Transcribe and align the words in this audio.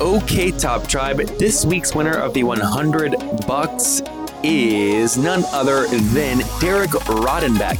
Okay, 0.00 0.50
Top 0.50 0.88
Tribe, 0.88 1.18
this 1.38 1.64
week's 1.64 1.94
winner 1.94 2.18
of 2.18 2.34
the 2.34 2.42
100 2.42 3.14
bucks 3.46 4.02
is 4.42 5.16
none 5.16 5.44
other 5.52 5.86
than 5.86 6.38
Derek 6.58 6.90
Rodenbeck. 6.90 7.78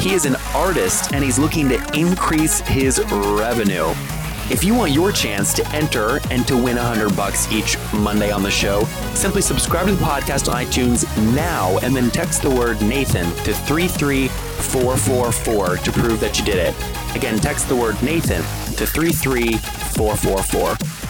He 0.00 0.12
is 0.12 0.26
an 0.26 0.34
artist 0.54 1.12
and 1.12 1.22
he's 1.22 1.38
looking 1.38 1.68
to 1.68 1.76
increase 1.96 2.58
his 2.62 2.98
revenue. 3.12 3.94
If 4.50 4.64
you 4.64 4.74
want 4.74 4.90
your 4.90 5.12
chance 5.12 5.54
to 5.54 5.64
enter 5.68 6.18
and 6.32 6.44
to 6.48 6.56
win 6.56 6.74
100 6.76 7.14
bucks 7.14 7.46
each 7.52 7.76
Monday 7.94 8.32
on 8.32 8.42
the 8.42 8.50
show, 8.50 8.82
simply 9.14 9.40
subscribe 9.40 9.86
to 9.86 9.94
the 9.94 10.04
podcast 10.04 10.52
on 10.52 10.64
iTunes 10.64 11.06
now 11.32 11.78
and 11.78 11.94
then 11.94 12.10
text 12.10 12.42
the 12.42 12.50
word 12.50 12.82
Nathan 12.82 13.26
to 13.44 13.54
33444 13.54 15.76
to 15.76 15.92
prove 15.92 16.18
that 16.18 16.40
you 16.40 16.44
did 16.44 16.56
it. 16.56 16.74
Again, 17.14 17.38
text 17.38 17.68
the 17.68 17.76
word 17.76 18.02
Nathan 18.02 18.42
to 18.74 18.84
33444. 18.84 21.01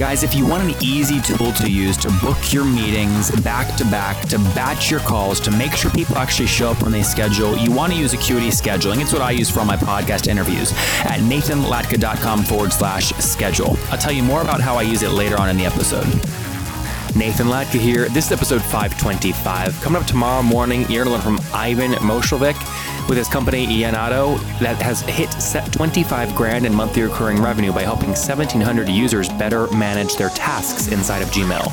Guys, 0.00 0.22
if 0.22 0.34
you 0.34 0.46
want 0.46 0.62
an 0.62 0.74
easy 0.82 1.20
tool 1.20 1.52
to 1.52 1.70
use 1.70 1.94
to 1.98 2.08
book 2.22 2.54
your 2.54 2.64
meetings 2.64 3.30
back 3.42 3.76
to 3.76 3.84
back, 3.84 4.18
to 4.28 4.38
batch 4.38 4.90
your 4.90 5.00
calls, 5.00 5.38
to 5.40 5.50
make 5.50 5.72
sure 5.72 5.90
people 5.90 6.16
actually 6.16 6.46
show 6.46 6.70
up 6.70 6.82
when 6.82 6.90
they 6.90 7.02
schedule, 7.02 7.54
you 7.58 7.70
want 7.70 7.92
to 7.92 7.98
use 7.98 8.14
Acuity 8.14 8.48
Scheduling. 8.48 9.02
It's 9.02 9.12
what 9.12 9.20
I 9.20 9.30
use 9.32 9.50
for 9.50 9.60
all 9.60 9.66
my 9.66 9.76
podcast 9.76 10.26
interviews 10.26 10.72
at 11.04 11.20
nathanlatka.com 11.20 12.44
forward 12.44 12.72
slash 12.72 13.10
schedule. 13.18 13.76
I'll 13.90 13.98
tell 13.98 14.10
you 14.10 14.22
more 14.22 14.40
about 14.40 14.62
how 14.62 14.76
I 14.76 14.82
use 14.82 15.02
it 15.02 15.10
later 15.10 15.38
on 15.38 15.50
in 15.50 15.58
the 15.58 15.66
episode. 15.66 16.06
Nathan 17.14 17.48
Latka 17.48 17.78
here. 17.78 18.08
This 18.08 18.24
is 18.24 18.32
episode 18.32 18.62
525. 18.62 19.82
Coming 19.82 20.00
up 20.00 20.08
tomorrow 20.08 20.42
morning, 20.42 20.90
you're 20.90 21.04
going 21.04 21.20
to 21.20 21.28
learn 21.28 21.38
from 21.38 21.54
Ivan 21.54 21.92
Moshelvik 21.92 22.56
with 23.10 23.18
his 23.18 23.28
company 23.28 23.66
Yanado 23.66 24.38
that 24.60 24.80
has 24.80 25.00
hit 25.02 25.28
25 25.72 26.32
grand 26.36 26.64
in 26.64 26.72
monthly 26.72 27.02
recurring 27.02 27.42
revenue 27.42 27.72
by 27.72 27.82
helping 27.82 28.10
1,700 28.10 28.88
users 28.88 29.28
better 29.30 29.66
manage 29.72 30.14
their 30.14 30.28
tasks 30.30 30.86
inside 30.92 31.20
of 31.20 31.28
Gmail. 31.30 31.68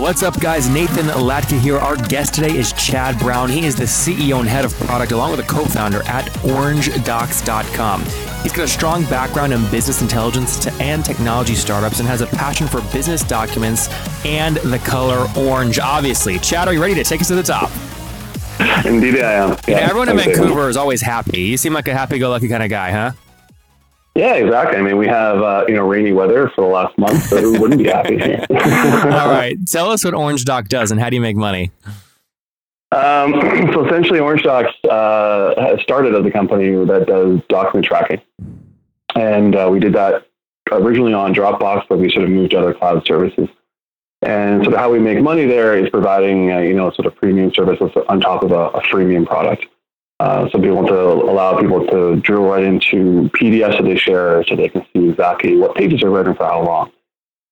What's 0.00 0.22
up, 0.22 0.40
guys? 0.40 0.66
Nathan 0.66 1.06
Latka 1.08 1.60
here. 1.60 1.76
Our 1.76 1.96
guest 1.96 2.32
today 2.32 2.56
is 2.56 2.72
Chad 2.72 3.18
Brown. 3.18 3.50
He 3.50 3.66
is 3.66 3.76
the 3.76 3.84
CEO 3.84 4.40
and 4.40 4.48
head 4.48 4.64
of 4.64 4.72
product, 4.74 5.12
along 5.12 5.32
with 5.32 5.40
a 5.40 5.42
co 5.42 5.66
founder 5.66 6.02
at 6.04 6.24
orangedocs.com. 6.36 8.02
He's 8.42 8.52
got 8.52 8.64
a 8.64 8.68
strong 8.68 9.02
background 9.04 9.52
in 9.52 9.60
business 9.70 10.00
intelligence 10.00 10.66
and 10.80 11.04
technology 11.04 11.54
startups 11.54 11.98
and 11.98 12.08
has 12.08 12.22
a 12.22 12.28
passion 12.28 12.66
for 12.66 12.80
business 12.92 13.22
documents 13.22 13.88
and 14.24 14.56
the 14.56 14.78
color 14.78 15.26
orange, 15.36 15.78
obviously. 15.78 16.38
Chad, 16.38 16.66
are 16.66 16.72
you 16.72 16.80
ready 16.80 16.94
to 16.94 17.04
take 17.04 17.20
us 17.20 17.28
to 17.28 17.34
the 17.34 17.42
top? 17.42 17.70
Indeed, 18.84 19.20
I 19.20 19.32
am. 19.34 19.56
Yeah, 19.66 19.76
everyone 19.76 20.08
in 20.08 20.16
Vancouver 20.16 20.68
is 20.68 20.76
always 20.76 21.00
happy. 21.00 21.40
You 21.40 21.56
seem 21.56 21.72
like 21.72 21.88
a 21.88 21.94
happy-go-lucky 21.94 22.48
kind 22.48 22.62
of 22.62 22.70
guy, 22.70 22.90
huh? 22.90 23.12
Yeah, 24.18 24.34
exactly. 24.34 24.78
I 24.78 24.82
mean, 24.82 24.96
we 24.96 25.06
have 25.06 25.38
uh, 25.40 25.64
you 25.68 25.74
know 25.74 25.86
rainy 25.86 26.12
weather 26.12 26.50
for 26.54 26.62
the 26.62 26.66
last 26.66 26.98
month, 26.98 27.22
so 27.22 27.40
who 27.40 27.60
wouldn't 27.60 27.80
be 27.80 27.88
happy? 27.88 28.20
All 28.50 29.28
right, 29.30 29.56
tell 29.66 29.90
us 29.90 30.04
what 30.04 30.12
Orange 30.12 30.44
Doc 30.44 30.66
does 30.66 30.90
and 30.90 31.00
how 31.00 31.08
do 31.08 31.14
you 31.14 31.22
make 31.22 31.36
money? 31.36 31.70
Um, 32.90 33.34
so 33.72 33.86
essentially, 33.86 34.18
Orange 34.18 34.42
Docs 34.42 34.72
uh, 34.86 35.76
started 35.80 36.16
as 36.16 36.26
a 36.26 36.30
company 36.32 36.84
that 36.86 37.06
does 37.06 37.40
document 37.48 37.86
tracking, 37.86 38.20
and 39.14 39.54
uh, 39.54 39.68
we 39.70 39.78
did 39.78 39.92
that 39.92 40.26
originally 40.72 41.14
on 41.14 41.32
Dropbox, 41.32 41.84
but 41.88 41.98
we 41.98 42.10
sort 42.10 42.24
of 42.24 42.30
moved 42.30 42.50
to 42.50 42.58
other 42.58 42.74
cloud 42.74 43.06
services. 43.06 43.48
And 44.22 44.64
sort 44.64 44.74
of 44.74 44.80
how 44.80 44.90
we 44.90 44.98
make 44.98 45.22
money 45.22 45.46
there 45.46 45.78
is 45.78 45.88
providing, 45.90 46.50
uh, 46.52 46.58
you 46.58 46.74
know, 46.74 46.90
sort 46.90 47.06
of 47.06 47.14
premium 47.14 47.52
services 47.54 47.90
on 48.08 48.20
top 48.20 48.42
of 48.42 48.50
a, 48.50 48.68
a 48.70 48.80
freemium 48.82 49.26
product. 49.26 49.66
Uh, 50.20 50.48
so 50.50 50.58
we 50.58 50.70
want 50.72 50.88
to 50.88 51.00
allow 51.00 51.60
people 51.60 51.86
to 51.86 52.16
drill 52.16 52.42
right 52.42 52.64
into 52.64 53.30
PDFs 53.30 53.76
that 53.76 53.84
they 53.84 53.96
share 53.96 54.42
so 54.44 54.56
they 54.56 54.68
can 54.68 54.84
see 54.92 55.10
exactly 55.10 55.56
what 55.56 55.76
pages 55.76 56.02
are 56.02 56.10
written 56.10 56.34
for 56.34 56.44
how 56.44 56.64
long. 56.64 56.92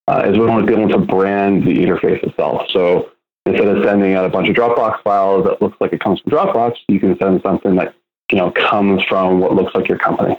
Uh, 0.09 0.23
as 0.25 0.37
well 0.39 0.59
as 0.59 0.67
be 0.67 0.73
able 0.73 0.89
to 0.89 0.99
brand 0.99 1.65
the 1.65 1.79
interface 1.79 2.23
itself. 2.23 2.63
So 2.71 3.11
instead 3.45 3.69
of 3.69 3.85
sending 3.85 4.15
out 4.15 4.25
a 4.25 4.29
bunch 4.29 4.49
of 4.49 4.55
Dropbox 4.55 5.03
files 5.03 5.45
that 5.45 5.63
looks 5.63 5.77
like 5.81 5.93
it 5.93 6.01
comes 6.01 6.21
from 6.21 6.33
Dropbox, 6.33 6.77
you 6.89 7.01
can 7.01 7.19
send 7.19 7.43
something 7.43 7.77
that 7.77 7.95
you 8.31 8.39
know 8.39 8.51
comes 8.53 9.03
from 9.05 9.41
what 9.41 9.55
looks 9.55 9.75
like 9.75 9.89
your 9.89 9.99
company. 9.99 10.37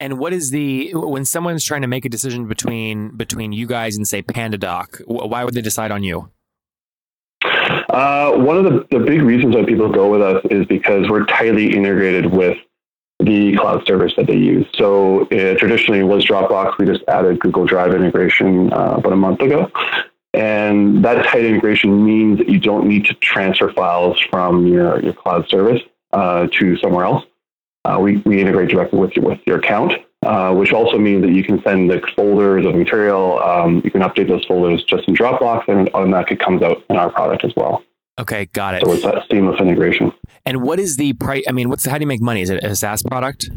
And 0.00 0.18
what 0.18 0.32
is 0.32 0.50
the 0.50 0.92
when 0.94 1.24
someone's 1.24 1.64
trying 1.64 1.82
to 1.82 1.88
make 1.88 2.04
a 2.04 2.08
decision 2.08 2.46
between 2.46 3.16
between 3.16 3.52
you 3.52 3.66
guys 3.66 3.96
and 3.96 4.06
say 4.06 4.22
PandaDoc? 4.22 5.02
Why 5.06 5.44
would 5.44 5.54
they 5.54 5.62
decide 5.62 5.90
on 5.90 6.04
you? 6.04 6.30
Uh, 7.42 8.32
one 8.32 8.56
of 8.56 8.64
the, 8.64 8.86
the 8.90 8.98
big 9.04 9.22
reasons 9.22 9.56
why 9.56 9.64
people 9.64 9.90
go 9.90 10.10
with 10.10 10.22
us 10.22 10.44
is 10.50 10.66
because 10.66 11.08
we're 11.08 11.24
tightly 11.26 11.74
integrated 11.74 12.26
with 12.26 12.58
the 13.18 13.56
cloud 13.56 13.84
service 13.86 14.12
that 14.16 14.26
they 14.26 14.36
use. 14.36 14.66
So 14.74 15.22
uh, 15.22 15.58
traditionally 15.58 16.04
was 16.04 16.24
Dropbox. 16.24 16.78
We 16.78 16.86
just 16.86 17.02
added 17.08 17.40
Google 17.40 17.66
Drive 17.66 17.94
integration 17.94 18.72
uh, 18.72 18.96
about 18.98 19.12
a 19.12 19.16
month 19.16 19.40
ago. 19.40 19.70
And 20.34 21.04
that 21.04 21.26
tight 21.26 21.44
integration 21.44 22.04
means 22.04 22.38
that 22.38 22.48
you 22.48 22.60
don't 22.60 22.86
need 22.86 23.06
to 23.06 23.14
transfer 23.14 23.72
files 23.72 24.20
from 24.30 24.66
your, 24.66 25.02
your 25.02 25.14
cloud 25.14 25.48
service 25.48 25.82
uh, 26.12 26.46
to 26.52 26.76
somewhere 26.76 27.06
else. 27.06 27.24
Uh, 27.88 27.98
we, 27.98 28.18
we 28.18 28.40
integrate 28.40 28.68
directly 28.68 28.98
with 28.98 29.16
your, 29.16 29.24
with 29.24 29.40
your 29.46 29.58
account, 29.58 29.94
uh, 30.26 30.54
which 30.54 30.72
also 30.72 30.98
means 30.98 31.22
that 31.22 31.32
you 31.32 31.42
can 31.42 31.62
send 31.62 31.90
the 31.90 32.02
folders 32.14 32.66
of 32.66 32.74
material. 32.74 33.38
Um, 33.42 33.80
you 33.82 33.90
can 33.90 34.02
update 34.02 34.28
those 34.28 34.44
folders 34.44 34.84
just 34.84 35.08
in 35.08 35.14
Dropbox, 35.14 35.66
and 35.68 35.88
it 35.88 35.94
automatically 35.94 36.36
comes 36.36 36.62
out 36.62 36.84
in 36.90 36.96
our 36.96 37.10
product 37.10 37.44
as 37.44 37.52
well. 37.56 37.82
Okay, 38.18 38.46
got 38.46 38.74
it. 38.74 38.84
So 38.84 38.92
it's 38.92 39.04
a 39.04 39.24
seamless 39.30 39.60
integration. 39.60 40.12
And 40.44 40.62
what 40.62 40.78
is 40.78 40.96
the 40.96 41.12
price? 41.14 41.44
I 41.48 41.52
mean, 41.52 41.68
what's 41.68 41.86
how 41.86 41.96
do 41.96 42.02
you 42.02 42.08
make 42.08 42.20
money? 42.20 42.42
Is 42.42 42.50
it 42.50 42.62
a 42.62 42.74
SaaS 42.74 43.02
product? 43.02 43.48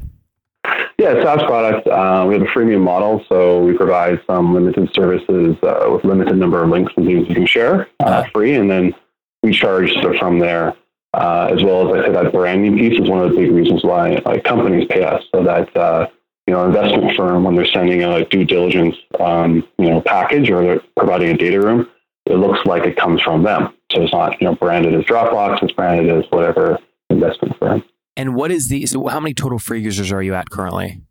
Yeah, 0.98 1.22
SaaS 1.24 1.42
product. 1.44 1.88
Uh, 1.88 2.26
we 2.28 2.36
have 2.36 2.44
a 2.44 2.52
freemium 2.52 2.82
model, 2.82 3.26
so 3.28 3.64
we 3.64 3.74
provide 3.74 4.22
some 4.28 4.54
limited 4.54 4.94
services 4.94 5.58
uh, 5.64 5.90
with 5.92 6.06
limited 6.06 6.38
number 6.38 6.64
of 6.64 6.70
links 6.70 6.94
and 6.96 7.06
things 7.08 7.28
you 7.28 7.34
can 7.34 7.48
share 7.48 7.88
uh, 8.00 8.04
uh-huh. 8.04 8.30
free, 8.32 8.54
and 8.54 8.70
then 8.70 8.94
we 9.42 9.52
charge 9.52 9.92
from 10.20 10.40
there. 10.40 10.76
Uh, 11.14 11.50
as 11.52 11.62
well 11.64 11.94
as 11.94 12.02
I 12.02 12.06
said, 12.06 12.16
that 12.16 12.32
branding 12.32 12.78
piece 12.78 13.00
is 13.00 13.10
one 13.10 13.22
of 13.22 13.32
the 13.32 13.36
big 13.36 13.52
reasons 13.52 13.84
why 13.84 14.22
like, 14.26 14.44
companies 14.46 14.88
pay 14.90 15.04
us, 15.04 15.24
so 15.36 15.44
that 15.44 15.76
uh, 15.76 16.08
you 16.48 16.54
know, 16.54 16.66
investment 16.66 17.16
firm 17.16 17.44
when 17.44 17.56
they're 17.56 17.66
sending 17.66 18.04
a 18.04 18.26
due 18.26 18.46
diligence, 18.46 18.96
um, 19.20 19.68
you 19.78 19.90
know, 19.90 20.02
package 20.02 20.50
or 20.50 20.64
they're 20.64 20.82
providing 20.98 21.30
a 21.30 21.38
data 21.38 21.62
room, 21.62 21.88
it 22.26 22.36
looks 22.36 22.66
like 22.66 22.84
it 22.86 22.96
comes 22.96 23.22
from 23.22 23.44
them. 23.44 23.74
So 23.92 24.04
it's 24.04 24.14
not 24.14 24.40
you 24.42 24.48
know 24.48 24.56
branded 24.56 24.94
as 24.96 25.04
Dropbox, 25.06 25.62
it's 25.64 25.74
branded 25.74 26.10
as 26.16 26.30
whatever 26.32 26.80
investment 27.10 27.58
firm. 27.60 27.84
And 28.16 28.36
what 28.36 28.52
is 28.52 28.70
the 28.70 28.86
so 28.86 29.08
how 29.08 29.20
many 29.20 29.34
total 29.34 29.60
free 29.60 29.82
users 29.82 30.12
are 30.12 30.24
you 30.24 30.34
at 30.34 30.50
currently? 30.50 31.02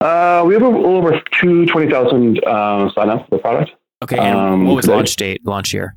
Uh, 0.00 0.44
we 0.46 0.54
have 0.54 0.62
a 0.62 0.68
little 0.68 0.96
over 0.96 1.20
two 1.40 1.66
twenty 1.66 1.90
thousand 1.90 2.42
uh, 2.44 2.90
sign 2.94 3.10
up 3.10 3.28
for 3.28 3.36
the 3.36 3.42
product. 3.42 3.72
Okay, 4.02 4.16
and 4.16 4.38
um, 4.38 4.66
what 4.66 4.76
was 4.76 4.84
today. 4.84 4.94
launch 4.94 5.16
date, 5.16 5.40
launch 5.44 5.74
year? 5.74 5.96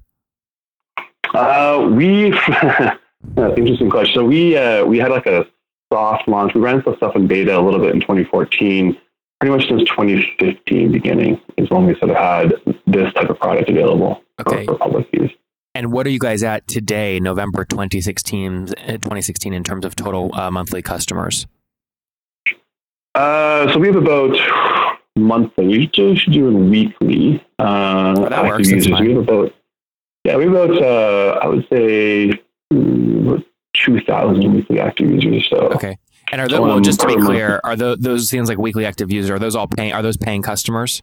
Uh, 1.33 1.89
we 1.91 2.27
interesting 3.37 3.89
question. 3.89 4.15
So 4.15 4.25
we 4.25 4.57
uh, 4.57 4.85
we 4.85 4.97
had 4.97 5.11
like 5.11 5.25
a 5.25 5.45
soft 5.91 6.27
launch. 6.27 6.53
We 6.53 6.61
ran 6.61 6.83
some 6.83 6.95
stuff 6.97 7.15
in 7.15 7.27
beta 7.27 7.57
a 7.57 7.61
little 7.61 7.79
bit 7.79 7.93
in 7.93 8.01
2014. 8.01 8.97
Pretty 9.39 9.55
much 9.55 9.67
since 9.67 9.89
2015 9.89 10.91
beginning 10.91 11.41
is 11.57 11.69
when 11.71 11.87
we 11.87 11.95
sort 11.95 12.11
of 12.11 12.17
had 12.17 12.53
this 12.85 13.11
type 13.13 13.29
of 13.29 13.39
product 13.39 13.69
available 13.69 14.21
okay. 14.39 14.65
for, 14.65 14.73
for 14.73 14.77
public 14.77 15.07
use. 15.13 15.31
And 15.73 15.91
what 15.91 16.05
are 16.05 16.09
you 16.09 16.19
guys 16.19 16.43
at 16.43 16.67
today, 16.67 17.19
November 17.19 17.65
2016, 17.65 18.67
2016 18.67 19.53
in 19.53 19.63
terms 19.63 19.85
of 19.85 19.95
total 19.95 20.29
uh, 20.35 20.51
monthly 20.51 20.81
customers? 20.81 21.47
Uh, 23.15 23.71
so 23.71 23.79
we 23.79 23.87
have 23.87 23.95
about 23.95 24.37
monthly. 25.15 25.67
We 25.67 25.89
should 26.17 26.33
do 26.33 26.49
it 26.49 26.69
weekly. 26.69 27.43
Uh, 27.57 28.13
oh, 28.17 28.29
that 28.29 28.43
works. 28.45 28.69
Users. 28.69 28.99
We 28.99 29.13
have 29.13 29.23
about 29.23 29.53
yeah, 30.23 30.37
we 30.37 30.47
about 30.47 30.81
uh, 30.81 31.39
I 31.41 31.47
would 31.47 31.67
say 31.69 32.39
mm, 32.73 33.43
two 33.73 34.01
thousand 34.01 34.53
weekly 34.53 34.79
active 34.79 35.09
users. 35.09 35.47
So 35.49 35.57
okay. 35.69 35.97
And 36.31 36.39
are 36.39 36.47
those, 36.47 36.59
um, 36.59 36.67
well, 36.67 36.79
just 36.79 37.01
to 37.01 37.07
be 37.07 37.17
clear, 37.17 37.59
are 37.65 37.75
those, 37.75 37.97
those 37.99 38.31
things 38.31 38.47
like 38.47 38.57
weekly 38.57 38.85
active 38.85 39.11
users? 39.11 39.29
Are 39.31 39.39
those 39.39 39.53
all 39.53 39.67
paying? 39.67 39.91
Are 39.91 40.01
those 40.01 40.15
paying 40.15 40.41
customers? 40.41 41.01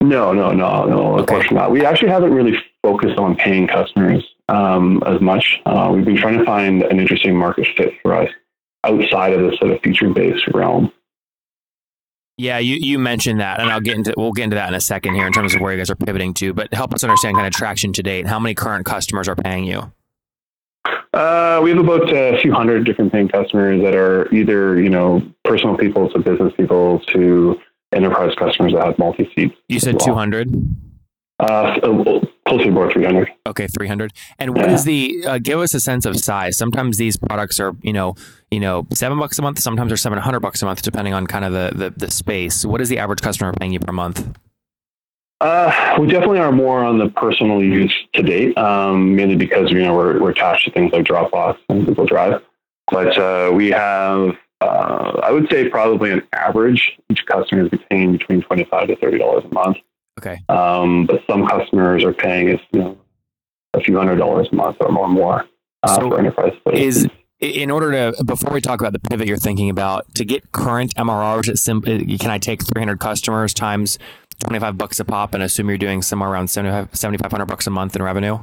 No, 0.00 0.32
no, 0.32 0.52
no, 0.52 0.84
no. 0.84 1.14
Of 1.14 1.22
okay. 1.22 1.34
course 1.34 1.50
not. 1.50 1.72
We 1.72 1.84
actually 1.84 2.10
haven't 2.10 2.32
really 2.32 2.56
focused 2.84 3.18
on 3.18 3.34
paying 3.34 3.66
customers 3.66 4.24
um, 4.48 5.02
as 5.06 5.20
much. 5.20 5.60
Uh, 5.66 5.90
we've 5.92 6.04
been 6.04 6.16
trying 6.16 6.38
to 6.38 6.44
find 6.44 6.84
an 6.84 7.00
interesting 7.00 7.36
market 7.36 7.66
fit 7.76 7.94
for 8.00 8.14
us 8.14 8.30
outside 8.84 9.32
of 9.32 9.40
the 9.40 9.56
sort 9.56 9.72
of 9.72 9.80
feature 9.80 10.08
based 10.10 10.46
realm. 10.54 10.92
Yeah, 12.38 12.58
you, 12.58 12.76
you 12.76 13.00
mentioned 13.00 13.40
that, 13.40 13.58
and 13.58 13.68
I'll 13.68 13.80
get 13.80 13.96
into 13.96 14.14
we'll 14.16 14.32
get 14.32 14.44
into 14.44 14.54
that 14.54 14.68
in 14.68 14.74
a 14.74 14.80
second 14.80 15.14
here 15.14 15.26
in 15.26 15.32
terms 15.32 15.56
of 15.56 15.60
where 15.60 15.72
you 15.72 15.78
guys 15.78 15.90
are 15.90 15.96
pivoting 15.96 16.34
to. 16.34 16.54
But 16.54 16.72
help 16.72 16.94
us 16.94 17.02
understand 17.02 17.36
kind 17.36 17.48
of 17.48 17.52
traction 17.52 17.92
to 17.94 18.02
date. 18.02 18.28
How 18.28 18.38
many 18.38 18.54
current 18.54 18.86
customers 18.86 19.28
are 19.28 19.34
paying 19.34 19.64
you? 19.64 19.92
Uh, 21.12 21.60
we 21.64 21.70
have 21.70 21.80
about 21.80 22.12
a 22.14 22.38
few 22.40 22.52
hundred 22.52 22.84
different 22.84 23.10
paying 23.10 23.28
customers 23.28 23.82
that 23.82 23.96
are 23.96 24.32
either 24.32 24.80
you 24.80 24.88
know 24.88 25.20
personal 25.44 25.76
people 25.76 26.08
to 26.10 26.20
business 26.20 26.52
people 26.56 27.00
to 27.08 27.58
enterprise 27.92 28.34
customers 28.38 28.72
that 28.72 28.84
have 28.84 28.98
multi 28.98 29.28
seats. 29.34 29.56
You 29.68 29.80
said 29.80 29.96
well. 29.96 30.06
two 30.06 30.14
hundred. 30.14 30.54
Uh, 31.40 31.78
so, 31.80 32.20
closer 32.48 32.64
to 32.64 32.70
about 32.72 32.92
three 32.92 33.04
hundred. 33.04 33.28
Okay, 33.46 33.68
three 33.68 33.86
hundred. 33.86 34.12
And 34.40 34.56
what 34.56 34.66
Yeah. 34.68 34.74
is 34.74 34.84
the? 34.84 35.24
Uh, 35.26 35.38
give 35.38 35.60
us 35.60 35.72
a 35.74 35.80
sense 35.80 36.04
of 36.04 36.16
size. 36.18 36.56
Sometimes 36.56 36.96
these 36.98 37.16
products 37.16 37.60
are 37.60 37.74
you 37.82 37.92
know 37.92 38.16
you 38.50 38.58
know 38.58 38.86
seven 38.92 39.18
bucks 39.18 39.38
a 39.38 39.42
month. 39.42 39.58
Sometimes 39.60 39.88
they're 39.90 39.96
seven 39.96 40.18
hundred 40.18 40.40
bucks 40.40 40.62
a 40.62 40.66
month, 40.66 40.82
depending 40.82 41.14
on 41.14 41.26
kind 41.28 41.44
of 41.44 41.52
the, 41.52 41.70
the 41.74 41.90
the 42.06 42.10
space. 42.10 42.64
What 42.64 42.80
is 42.80 42.88
the 42.88 42.98
average 42.98 43.20
customer 43.20 43.52
paying 43.52 43.72
you 43.72 43.78
per 43.80 43.92
month? 43.92 44.36
Uh, 45.40 45.96
we 46.00 46.08
definitely 46.08 46.40
are 46.40 46.50
more 46.50 46.82
on 46.82 46.98
the 46.98 47.08
personal 47.10 47.62
use 47.62 47.94
to 48.14 48.22
date, 48.22 48.58
um, 48.58 49.14
mainly 49.14 49.36
because 49.36 49.70
you 49.70 49.78
know 49.80 49.94
we're, 49.94 50.20
we're 50.20 50.30
attached 50.30 50.64
to 50.64 50.72
things 50.72 50.92
like 50.92 51.04
Dropbox 51.04 51.56
and 51.68 51.86
Google 51.86 52.06
Drive. 52.06 52.42
But 52.90 53.16
uh, 53.16 53.52
we 53.54 53.70
have, 53.70 54.34
uh, 54.60 55.20
I 55.22 55.30
would 55.30 55.48
say, 55.50 55.68
probably 55.68 56.10
an 56.10 56.22
average 56.32 56.98
each 57.10 57.24
customer 57.26 57.68
is 57.72 57.78
paying 57.88 58.12
between 58.12 58.40
twenty 58.42 58.64
five 58.64 58.88
to 58.88 58.96
thirty 58.96 59.18
dollars 59.18 59.44
a 59.48 59.54
month. 59.54 59.76
Okay. 60.18 60.40
Um, 60.48 61.06
but 61.06 61.22
some 61.30 61.46
customers 61.46 62.04
are 62.04 62.12
paying 62.12 62.54
us, 62.54 62.60
you 62.72 62.80
know, 62.80 62.98
a 63.74 63.80
few 63.80 63.96
hundred 63.96 64.16
dollars 64.16 64.48
a 64.52 64.54
month 64.54 64.76
or 64.80 64.90
more, 64.90 65.08
more 65.08 65.44
uh, 65.84 65.94
So 65.96 66.10
for 66.10 66.18
enterprise. 66.18 66.52
is 66.72 67.06
in 67.40 67.70
order 67.70 67.92
to 68.12 68.24
before 68.24 68.52
we 68.52 68.60
talk 68.60 68.80
about 68.80 68.92
the 68.92 68.98
pivot 68.98 69.28
you're 69.28 69.36
thinking 69.36 69.70
about 69.70 70.12
to 70.16 70.24
get 70.24 70.50
current 70.52 70.92
MRRs 70.96 71.48
at 71.48 71.58
sim, 71.58 71.78
uh, 71.86 72.16
can 72.18 72.30
I 72.30 72.38
take 72.38 72.62
300 72.64 72.98
customers 72.98 73.54
times 73.54 73.98
25 74.40 74.76
bucks 74.76 74.98
a 74.98 75.04
pop 75.04 75.34
and 75.34 75.42
assume 75.42 75.68
you're 75.68 75.78
doing 75.78 76.02
somewhere 76.02 76.30
around 76.30 76.48
7500 76.48 77.46
bucks 77.46 77.66
a 77.66 77.70
month 77.70 77.94
in 77.96 78.02
revenue 78.02 78.38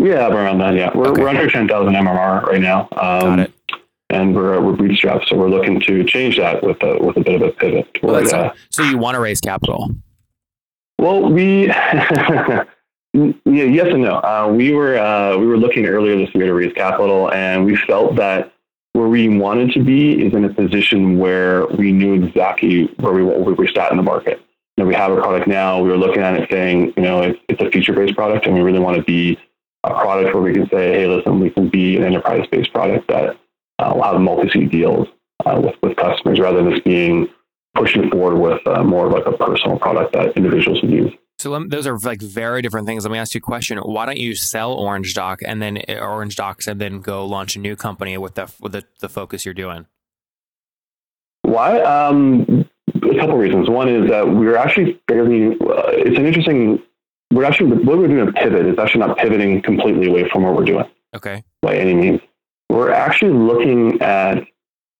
yeah, 0.00 0.28
around 0.28 0.58
that. 0.58 0.74
Yeah, 0.74 0.90
we're, 0.94 1.08
Okay. 1.08 1.22
we're 1.22 1.28
under 1.28 1.48
ten 1.48 1.68
thousand 1.68 1.94
MRR 1.94 2.42
right 2.46 2.60
now. 2.60 2.88
Um, 2.92 3.36
got 3.36 3.38
it 3.38 3.52
and 4.10 4.34
we're 4.34 4.60
we're 4.60 4.72
bootstrapped, 4.74 5.28
so 5.28 5.36
we're 5.36 5.48
looking 5.48 5.80
to 5.80 6.04
change 6.04 6.36
that 6.36 6.62
with 6.62 6.82
a 6.82 6.98
with 7.02 7.16
a 7.16 7.20
bit 7.20 7.40
of 7.40 7.42
a 7.42 7.52
pivot. 7.52 7.92
toward, 7.94 8.24
that's 8.24 8.32
uh, 8.32 8.52
so 8.70 8.82
you 8.82 8.98
want 8.98 9.14
to 9.14 9.20
raise 9.20 9.40
capital 9.40 9.90
well, 10.98 11.30
we 11.30 11.66
yeah, 13.14 13.32
yes 13.44 13.86
and 13.88 14.02
no. 14.02 14.16
Uh, 14.16 14.52
we 14.54 14.72
were 14.72 14.98
uh, 14.98 15.36
we 15.36 15.46
were 15.46 15.56
looking 15.56 15.86
earlier 15.86 16.16
this 16.16 16.34
year 16.34 16.46
to 16.46 16.54
raise 16.54 16.72
capital, 16.74 17.32
and 17.32 17.64
we 17.64 17.76
felt 17.76 18.16
that 18.16 18.52
where 18.94 19.08
we 19.08 19.28
wanted 19.28 19.72
to 19.72 19.82
be 19.82 20.24
is 20.24 20.32
in 20.34 20.44
a 20.44 20.52
position 20.52 21.18
where 21.18 21.66
we 21.66 21.92
knew 21.92 22.14
exactly 22.14 22.84
where 22.98 23.12
we 23.12 23.22
where 23.22 23.54
we 23.54 23.68
sat 23.74 23.90
in 23.90 23.96
the 23.96 24.02
market. 24.02 24.40
You 24.76 24.84
know, 24.84 24.88
we 24.88 24.94
have 24.94 25.12
a 25.12 25.20
product 25.20 25.46
now. 25.46 25.80
We 25.82 25.88
were 25.88 25.96
looking 25.96 26.22
at 26.22 26.34
it 26.34 26.48
saying, 26.50 26.94
you 26.96 27.02
know, 27.02 27.22
it's, 27.22 27.38
it's 27.48 27.62
a 27.62 27.70
feature-based 27.70 28.16
product, 28.16 28.46
and 28.46 28.54
we 28.54 28.60
really 28.60 28.80
want 28.80 28.96
to 28.96 29.04
be 29.04 29.38
a 29.84 29.90
product 29.90 30.34
where 30.34 30.42
we 30.42 30.52
can 30.52 30.68
say, 30.68 30.92
hey, 30.92 31.06
listen, 31.06 31.38
we 31.38 31.50
can 31.50 31.68
be 31.68 31.96
an 31.96 32.02
enterprise-based 32.02 32.72
product 32.72 33.06
that 33.06 33.36
uh, 33.78 33.92
will 33.94 34.02
have 34.02 34.20
multi-seat 34.20 34.70
deals 34.70 35.06
uh, 35.44 35.60
with 35.62 35.76
with 35.82 35.96
customers, 35.96 36.40
rather 36.40 36.62
than 36.62 36.72
just 36.72 36.84
being 36.84 37.28
pushing 37.74 38.10
forward 38.10 38.38
with 38.38 38.66
uh, 38.66 38.82
more 38.84 39.06
of 39.06 39.12
like 39.12 39.26
a 39.26 39.32
personal 39.36 39.78
product 39.78 40.12
that 40.12 40.36
individuals 40.36 40.80
would 40.82 40.90
use. 40.90 41.12
so 41.38 41.50
lem- 41.50 41.68
those 41.68 41.86
are 41.86 41.98
like 41.98 42.20
very 42.22 42.62
different 42.62 42.86
things 42.86 43.04
let 43.04 43.10
me 43.12 43.18
ask 43.18 43.34
you 43.34 43.38
a 43.38 43.40
question 43.40 43.78
why 43.78 44.06
don't 44.06 44.18
you 44.18 44.34
sell 44.34 44.72
orange 44.72 45.14
doc 45.14 45.40
and 45.44 45.60
then 45.60 45.82
uh, 45.88 45.94
orange 45.94 46.36
docs 46.36 46.66
and 46.66 46.80
then 46.80 47.00
go 47.00 47.26
launch 47.26 47.56
a 47.56 47.58
new 47.58 47.76
company 47.76 48.16
with 48.18 48.34
the 48.34 48.52
with 48.60 48.72
the, 48.72 48.84
the 49.00 49.08
focus 49.08 49.44
you're 49.44 49.54
doing 49.54 49.86
Why? 51.42 51.80
Um, 51.80 52.64
a 53.02 53.18
couple 53.18 53.36
reasons. 53.36 53.68
One 53.68 53.88
is 53.88 54.08
that 54.10 54.26
we're 54.28 54.56
actually 54.56 54.98
fairly. 55.08 55.48
Uh, 55.60 55.90
it's 55.92 56.16
an 56.18 56.26
interesting. 56.26 56.82
We're 57.32 57.44
actually 57.44 57.72
what 57.84 57.98
we're 57.98 58.08
doing 58.08 58.28
a 58.28 58.32
pivot 58.32 58.66
is 58.66 58.78
actually 58.78 59.00
not 59.06 59.18
pivoting 59.18 59.60
completely 59.62 60.06
away 60.08 60.28
from 60.30 60.42
what 60.44 60.54
we're 60.54 60.64
doing 60.64 60.86
okay 61.14 61.42
by 61.62 61.76
any 61.76 61.94
means. 61.94 62.20
We're 62.70 62.90
actually 62.92 63.32
looking 63.32 64.00
at 64.00 64.44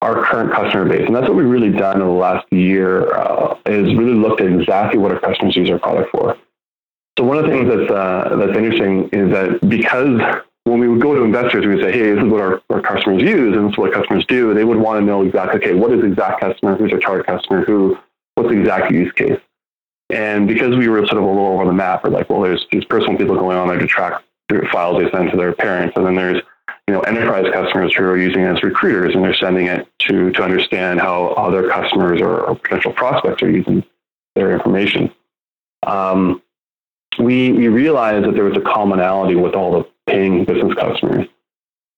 our 0.05 0.23
current 0.25 0.53
customer 0.53 0.85
base, 0.85 1.06
and 1.06 1.17
that's 1.17 1.27
what 1.27 1.35
we've 1.35 1.49
really 1.49 1.71
done 1.71 2.01
in 2.01 2.06
the 2.06 2.12
last 2.12 2.47
year. 2.53 3.15
Uh, 3.15 3.56
is 3.67 3.97
really 3.97 4.12
looked 4.12 4.43
at 4.43 4.53
exactly 4.53 4.99
what 4.99 5.11
our 5.11 5.19
customers 5.19 5.56
use 5.56 5.71
our 5.71 5.79
product 5.79 6.11
for. 6.11 6.37
So 7.19 7.25
one 7.25 7.39
of 7.39 7.45
the 7.47 7.51
things 7.51 7.69
that's 7.69 7.91
uh, 7.91 8.37
that's 8.37 8.56
interesting 8.56 9.09
is 9.12 9.33
that 9.33 9.67
because 9.69 10.21
when 10.65 10.81
we 10.81 10.89
would 10.89 11.01
go 11.01 11.15
to 11.15 11.23
investors, 11.23 11.65
we 11.65 11.77
would 11.77 11.85
say, 11.85 11.93
"Hey, 11.93 12.12
this 12.12 12.23
is 12.23 12.31
what 12.31 12.41
our, 12.41 12.62
our 12.69 12.83
customers 12.83 13.23
use, 13.23 13.56
and 13.56 13.67
this 13.67 13.73
is 13.73 13.79
what 13.79 13.93
customers 13.95 14.27
do." 14.27 14.53
They 14.53 14.65
would 14.65 14.79
want 14.79 15.01
to 15.01 15.05
know 15.05 15.23
exactly, 15.23 15.61
okay, 15.61 15.75
what 15.75 15.91
is 15.93 16.01
the 16.01 16.09
exact 16.09 16.41
customer? 16.41 16.77
Who's 16.77 16.93
our 16.93 17.01
target 17.01 17.27
customer? 17.27 17.65
Who? 17.65 17.97
What's 18.35 18.51
the 18.51 18.61
exact 18.61 18.93
use 18.93 19.12
case? 19.12 19.41
And 20.11 20.47
because 20.47 20.77
we 20.77 20.89
were 20.89 20.99
sort 21.06 21.19
of 21.19 21.25
a 21.25 21.27
little 21.27 21.47
over 21.47 21.65
the 21.65 21.73
map, 21.73 22.05
we're 22.05 22.11
like, 22.11 22.29
well, 22.29 22.43
there's 22.43 22.67
these 22.71 22.85
personal 22.85 23.17
people 23.17 23.37
going 23.37 23.56
on 23.56 23.69
there 23.69 23.79
to 23.79 23.87
track 23.87 24.23
files 24.71 25.03
they 25.03 25.11
send 25.11 25.31
to 25.31 25.37
their 25.37 25.55
parents, 25.55 25.97
and 25.97 26.05
then 26.05 26.15
there's 26.15 26.43
you 26.88 26.94
know 26.94 27.00
enterprise 27.00 27.46
customers 27.52 27.94
who 27.96 28.04
are 28.04 28.16
using 28.16 28.42
it 28.42 28.56
as 28.56 28.62
recruiters, 28.62 29.14
and 29.14 29.25
they're 29.25 29.34
sending 29.34 29.66
it 29.66 29.88
to 30.00 30.31
to 30.32 30.42
understand 30.42 31.00
how 31.00 31.28
other 31.28 31.69
customers 31.69 32.20
or, 32.20 32.40
or 32.40 32.56
potential 32.56 32.92
prospects 32.92 33.42
are 33.42 33.50
using 33.50 33.84
their 34.34 34.52
information. 34.52 35.10
Um, 35.86 36.42
we 37.19 37.52
we 37.52 37.69
realized 37.69 38.26
that 38.26 38.34
there 38.34 38.44
was 38.44 38.56
a 38.56 38.60
commonality 38.60 39.34
with 39.34 39.54
all 39.54 39.72
the 39.72 39.88
paying 40.06 40.44
business 40.44 40.75
customers, 40.75 41.26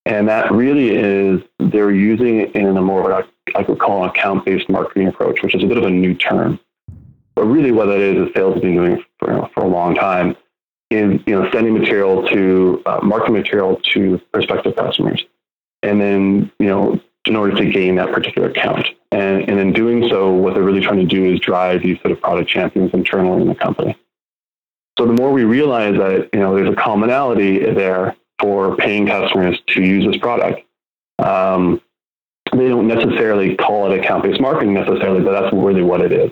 and 0.05 0.29
that 0.29 0.53
really 0.53 0.91
is 0.91 1.41
they're 1.59 1.91
using 1.91 2.41
it 2.41 2.55
in 2.55 2.77
a 2.77 2.81
more 2.81 3.11
of 3.11 3.25
a, 3.25 3.59
I 3.59 3.63
would 3.63 3.81
call 3.81 4.05
an 4.05 4.11
account-based 4.11 4.69
marketing 4.69 5.09
approach, 5.09 5.43
which 5.43 5.55
is 5.55 5.65
a 5.65 5.67
bit 5.67 5.79
of 5.79 5.85
a 5.85 5.91
new 5.91 6.15
term. 6.15 6.61
But 7.35 7.47
really, 7.47 7.73
what 7.73 7.87
that 7.87 7.99
is 7.99 8.29
is 8.29 8.35
sales 8.35 8.55
have 8.55 8.63
been 8.63 8.77
doing 8.77 9.05
for 9.19 9.51
for 9.53 9.65
a 9.65 9.69
long 9.69 9.97
time 9.97 10.37
is 10.91 11.21
you 11.27 11.35
know 11.35 11.51
sending 11.53 11.79
material 11.79 12.27
to 12.29 12.83
uh, 12.87 13.01
marketing 13.03 13.35
material 13.35 13.81
to 13.93 14.21
prospective 14.33 14.77
customers, 14.77 15.25
and 15.83 16.01
then 16.01 16.51
you 16.59 16.67
know 16.67 17.01
in 17.27 17.35
order 17.35 17.57
to 17.57 17.71
gain 17.71 17.97
that 17.97 18.13
particular 18.13 18.51
account, 18.51 18.87
and 19.11 19.49
and 19.49 19.59
in 19.59 19.73
doing 19.73 20.09
so, 20.09 20.33
what 20.33 20.55
they're 20.55 20.63
really 20.63 20.81
trying 20.81 21.01
to 21.01 21.07
do 21.07 21.25
is 21.25 21.41
drive 21.41 21.83
these 21.83 21.99
sort 22.01 22.13
of 22.13 22.21
product 22.21 22.49
champions 22.49 22.93
internally 22.95 23.43
in 23.43 23.49
the 23.49 23.55
company. 23.55 23.97
So 24.99 25.07
the 25.07 25.13
more 25.13 25.33
we 25.33 25.45
realize 25.45 25.97
that 25.97 26.31
you 26.33 26.41
know 26.41 26.55
there's 26.55 26.73
a 26.73 26.77
commonality 26.77 27.59
there 27.59 28.17
for 28.39 28.77
paying 28.77 29.07
customers 29.07 29.59
to 29.69 29.83
use 29.83 30.07
this 30.07 30.19
product, 30.19 30.63
um, 31.19 31.81
they 32.53 32.69
don't 32.69 32.87
necessarily 32.87 33.57
call 33.57 33.91
it 33.91 33.99
account-based 33.99 34.41
marketing 34.41 34.75
necessarily, 34.75 35.23
but 35.23 35.33
that's 35.33 35.53
really 35.53 35.83
what 35.83 36.01
it 36.01 36.13
is. 36.13 36.31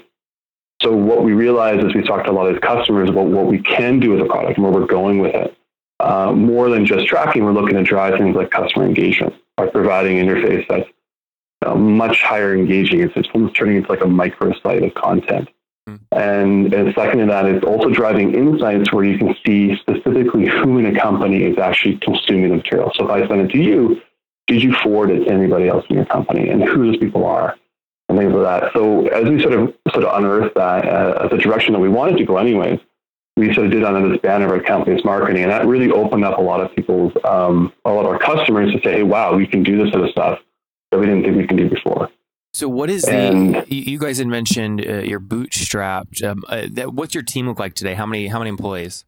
So 0.84 0.92
what 0.92 1.24
we 1.24 1.32
realize 1.32 1.82
is 1.82 1.94
we 1.94 2.02
talked 2.02 2.26
to 2.26 2.30
a 2.30 2.32
lot 2.32 2.46
of 2.46 2.60
customers 2.60 3.08
about 3.08 3.26
what 3.26 3.46
we 3.46 3.58
can 3.58 4.00
do 4.00 4.10
with 4.10 4.18
the 4.20 4.26
product 4.26 4.58
and 4.58 4.64
where 4.64 4.72
we're 4.72 4.86
going 4.86 5.18
with 5.18 5.34
it. 5.34 5.56
Uh, 5.98 6.32
more 6.32 6.68
than 6.68 6.84
just 6.84 7.06
tracking, 7.06 7.44
we're 7.44 7.52
looking 7.52 7.76
to 7.76 7.82
drive 7.82 8.18
things 8.18 8.36
like 8.36 8.50
customer 8.50 8.84
engagement 8.84 9.34
by 9.56 9.66
providing 9.66 10.18
interface 10.18 10.66
that's 10.68 10.88
uh, 11.64 11.74
much 11.74 12.20
higher 12.20 12.54
engaging. 12.54 13.00
It's, 13.00 13.14
it's 13.16 13.28
almost 13.32 13.56
turning 13.56 13.78
into 13.78 13.88
like 13.88 14.02
a 14.02 14.04
microsite 14.04 14.86
of 14.86 14.92
content. 14.94 15.48
And, 16.12 16.72
and 16.74 16.94
second 16.94 17.20
to 17.20 17.26
that 17.26 17.46
is 17.46 17.62
also 17.62 17.88
driving 17.88 18.34
insights 18.34 18.92
where 18.92 19.04
you 19.04 19.16
can 19.16 19.34
see 19.44 19.76
specifically 19.76 20.46
who 20.46 20.78
in 20.78 20.86
a 20.86 21.00
company 21.00 21.44
is 21.44 21.58
actually 21.58 21.96
consuming 21.98 22.50
the 22.50 22.56
material. 22.56 22.92
So 22.94 23.04
if 23.06 23.10
I 23.10 23.26
send 23.26 23.40
it 23.40 23.52
to 23.52 23.58
you, 23.58 24.02
did 24.46 24.62
you 24.62 24.74
forward 24.74 25.10
it 25.10 25.24
to 25.24 25.30
anybody 25.30 25.68
else 25.68 25.86
in 25.88 25.96
your 25.96 26.04
company 26.04 26.50
and 26.50 26.62
who 26.62 26.86
those 26.86 26.98
people 26.98 27.24
are 27.24 27.56
and 28.18 28.18
things 28.20 28.32
like 28.34 28.62
that. 28.62 28.72
So 28.72 29.06
as 29.08 29.28
we 29.28 29.40
sort 29.40 29.54
of 29.54 29.74
sort 29.92 30.04
of 30.04 30.16
unearthed 30.16 30.54
that 30.54 30.86
uh, 30.86 31.26
as 31.26 31.32
a 31.32 31.42
direction 31.42 31.72
that 31.72 31.80
we 31.80 31.88
wanted 31.88 32.16
to 32.18 32.24
go 32.24 32.36
anyways, 32.36 32.80
we 33.36 33.52
sort 33.52 33.66
of 33.66 33.72
did 33.72 33.82
under 33.84 34.08
this 34.08 34.18
banner 34.20 34.54
of 34.54 34.60
account-based 34.60 35.04
marketing, 35.04 35.42
and 35.42 35.50
that 35.50 35.66
really 35.66 35.90
opened 35.90 36.24
up 36.24 36.38
a 36.38 36.40
lot 36.40 36.60
of 36.60 36.74
people's, 36.74 37.12
um, 37.24 37.72
a 37.84 37.90
lot 37.90 38.04
of 38.04 38.12
our 38.12 38.18
customers 38.18 38.72
to 38.72 38.80
say, 38.84 38.92
"Hey, 38.98 39.02
wow, 39.02 39.34
we 39.34 39.46
can 39.46 39.62
do 39.62 39.76
this 39.82 39.92
sort 39.92 40.04
of 40.04 40.10
stuff 40.10 40.38
that 40.92 40.98
we 41.00 41.06
didn't 41.06 41.24
think 41.24 41.36
we 41.36 41.46
can 41.46 41.56
do 41.56 41.68
before." 41.68 42.10
So 42.52 42.68
what 42.68 42.88
is 42.90 43.02
And- 43.08 43.56
the? 43.56 43.64
You 43.74 43.98
guys 43.98 44.18
had 44.18 44.28
mentioned 44.28 44.86
uh, 44.86 44.98
you're 45.00 45.18
bootstrapped. 45.18 46.22
Um, 46.24 46.44
uh, 46.48 46.66
that, 46.70 46.94
what's 46.94 47.12
your 47.12 47.24
team 47.24 47.48
look 47.48 47.58
like 47.58 47.74
today? 47.74 47.94
How 47.94 48.06
many 48.06 48.28
how 48.28 48.38
many 48.38 48.50
employees? 48.50 49.04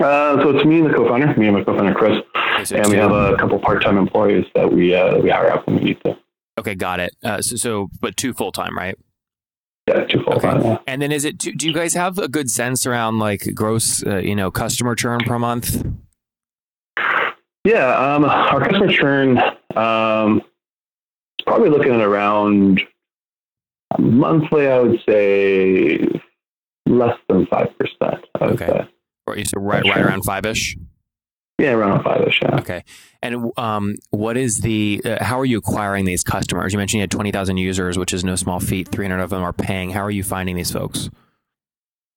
Uh, 0.00 0.42
so 0.42 0.50
it's 0.50 0.64
me 0.66 0.80
and 0.80 0.90
the 0.90 0.94
co-founder, 0.94 1.34
me 1.38 1.46
and 1.46 1.56
my 1.56 1.64
co-founder 1.64 1.94
Chris, 1.94 2.18
Okay, 2.56 2.64
so 2.64 2.76
and 2.76 2.88
we 2.88 2.96
have 2.96 3.12
a 3.12 3.34
couple 3.38 3.58
part-time 3.58 3.96
employees 3.96 4.44
that 4.54 4.70
we 4.70 4.94
uh, 4.94 5.18
we 5.18 5.30
hire 5.30 5.50
out 5.50 5.66
when 5.66 5.76
we 5.76 5.84
need 5.84 6.00
to. 6.04 6.18
Okay, 6.58 6.74
got 6.74 7.00
it. 7.00 7.14
Uh, 7.22 7.40
so, 7.42 7.56
so 7.56 7.88
but 8.00 8.16
two 8.16 8.32
full 8.32 8.52
time, 8.52 8.76
right? 8.76 8.96
Yeah, 9.88 10.04
two 10.04 10.22
full-time. 10.24 10.56
Okay. 10.58 10.68
yeah. 10.68 10.78
And 10.88 11.00
then 11.00 11.12
is 11.12 11.24
it? 11.24 11.38
Do, 11.38 11.52
do 11.52 11.66
you 11.68 11.72
guys 11.72 11.94
have 11.94 12.18
a 12.18 12.26
good 12.26 12.50
sense 12.50 12.86
around 12.86 13.20
like 13.20 13.54
gross, 13.54 14.04
uh, 14.04 14.16
you 14.16 14.34
know, 14.34 14.50
customer 14.50 14.96
churn 14.96 15.20
per 15.20 15.38
month? 15.38 15.86
Yeah, 17.64 17.96
um, 17.96 18.24
our 18.24 18.60
customer 18.60 18.92
churn 18.92 19.38
um, 19.76 20.38
is 21.38 21.44
probably 21.46 21.70
looking 21.70 21.92
at 21.92 22.00
around 22.00 22.82
monthly. 23.98 24.66
I 24.66 24.80
would 24.80 25.00
say 25.08 25.98
less 26.86 27.16
than 27.28 27.46
five 27.46 27.68
percent. 27.78 28.24
Okay. 28.40 28.66
say. 28.66 28.88
Or 29.28 29.36
you 29.36 29.44
said 29.44 29.60
right, 29.60 29.84
right 29.84 29.98
around 29.98 30.24
five 30.24 30.46
ish. 30.46 30.76
Yeah, 31.58 31.72
around 31.72 32.02
five-ish. 32.02 32.40
Yeah. 32.42 32.56
Okay. 32.60 32.84
And 33.22 33.50
um, 33.56 33.94
what 34.10 34.36
is 34.36 34.60
the? 34.60 35.00
Uh, 35.04 35.24
how 35.24 35.40
are 35.40 35.44
you 35.44 35.58
acquiring 35.58 36.04
these 36.04 36.22
customers? 36.22 36.72
You 36.72 36.78
mentioned 36.78 36.98
you 36.98 37.02
had 37.02 37.10
twenty 37.10 37.32
thousand 37.32 37.56
users, 37.56 37.96
which 37.96 38.12
is 38.12 38.24
no 38.24 38.36
small 38.36 38.60
feat. 38.60 38.88
Three 38.88 39.06
hundred 39.06 39.22
of 39.22 39.30
them 39.30 39.42
are 39.42 39.54
paying. 39.54 39.90
How 39.90 40.02
are 40.02 40.10
you 40.10 40.22
finding 40.22 40.56
these 40.56 40.70
folks? 40.70 41.08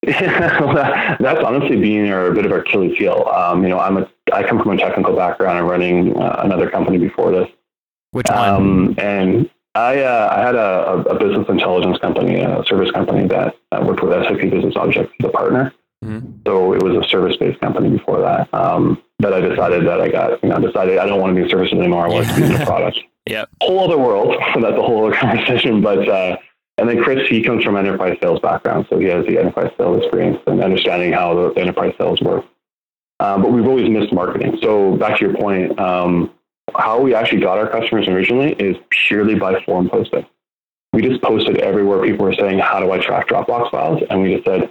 that, 0.03 1.17
that's 1.19 1.43
honestly 1.43 1.77
being 1.77 2.11
our, 2.11 2.27
a 2.27 2.33
bit 2.33 2.45
of 2.45 2.51
our 2.51 2.59
Achilles 2.59 2.97
heel. 2.97 3.29
Um, 3.33 3.63
you 3.63 3.69
know, 3.69 3.79
I'm 3.79 3.97
a, 3.97 4.09
I 4.33 4.43
come 4.43 4.61
from 4.61 4.71
a 4.71 4.77
technical 4.77 5.15
background. 5.15 5.57
I'm 5.57 5.65
running 5.65 6.17
uh, 6.17 6.41
another 6.43 6.69
company 6.69 6.97
before 6.97 7.31
this. 7.31 7.47
Which 8.11 8.27
one? 8.29 8.49
Um, 8.49 8.95
and 8.97 9.49
I, 9.75 9.99
uh, 10.01 10.29
I 10.35 10.41
had 10.41 10.55
a, 10.55 11.09
a, 11.09 11.19
business 11.19 11.47
intelligence 11.47 11.99
company, 11.99 12.39
a 12.39 12.63
service 12.65 12.91
company 12.91 13.27
that 13.27 13.55
uh, 13.71 13.83
worked 13.85 14.01
with 14.01 14.11
SAP 14.11 14.49
Business 14.49 14.75
Objects 14.75 15.13
as 15.19 15.29
a 15.29 15.31
partner. 15.31 15.73
Mm-hmm. 16.03 16.41
So 16.47 16.73
it 16.73 16.81
was 16.81 17.05
a 17.05 17.07
service-based 17.07 17.59
company 17.59 17.89
before 17.89 18.21
that. 18.21 18.51
Um, 18.53 19.01
that 19.19 19.33
I 19.33 19.41
decided 19.41 19.85
that 19.85 20.01
I 20.01 20.09
got, 20.09 20.41
you 20.41 20.49
know, 20.49 20.59
decided 20.59 20.97
I 20.97 21.05
don't 21.05 21.19
want 21.19 21.31
to 21.31 21.35
be 21.35 21.43
in 21.43 21.49
services 21.49 21.77
anymore. 21.77 22.05
I 22.05 22.09
want 22.09 22.27
to 22.27 22.35
be 22.35 22.55
a 22.55 22.65
product. 22.65 22.99
Yeah. 23.27 23.45
Whole 23.61 23.81
other 23.81 23.97
world. 23.97 24.35
So 24.55 24.61
that's 24.61 24.75
a 24.75 24.81
whole 24.81 25.05
other 25.05 25.15
conversation. 25.19 25.81
But 25.81 26.07
uh, 26.09 26.37
and 26.79 26.89
then 26.89 27.03
Chris, 27.03 27.27
he 27.27 27.43
comes 27.43 27.63
from 27.63 27.75
enterprise 27.75 28.17
sales 28.21 28.39
background, 28.39 28.87
so 28.89 28.97
he 28.97 29.05
has 29.07 29.25
the 29.27 29.37
enterprise 29.37 29.71
sales 29.77 30.01
experience 30.01 30.39
and 30.47 30.63
understanding 30.63 31.11
how 31.11 31.35
the 31.35 31.59
enterprise 31.59 31.93
sales 31.99 32.21
work. 32.21 32.45
Um, 33.19 33.41
but 33.43 33.51
we've 33.51 33.67
always 33.67 33.89
missed 33.89 34.13
marketing. 34.13 34.57
So 34.61 34.95
back 34.95 35.19
to 35.19 35.25
your 35.25 35.35
point, 35.35 35.77
um, 35.77 36.33
how 36.75 36.99
we 37.01 37.13
actually 37.13 37.41
got 37.41 37.57
our 37.59 37.67
customers 37.67 38.07
originally 38.07 38.53
is 38.53 38.77
purely 38.89 39.35
by 39.35 39.61
forum 39.63 39.89
posting. 39.89 40.25
We 40.93 41.01
just 41.01 41.21
posted 41.21 41.57
everywhere 41.57 42.01
people 42.01 42.25
were 42.25 42.33
saying, 42.33 42.59
"How 42.59 42.79
do 42.79 42.91
I 42.91 42.99
track 42.99 43.27
Dropbox 43.27 43.69
files?" 43.71 44.01
And 44.09 44.21
we 44.23 44.33
just 44.33 44.45
said, 44.45 44.69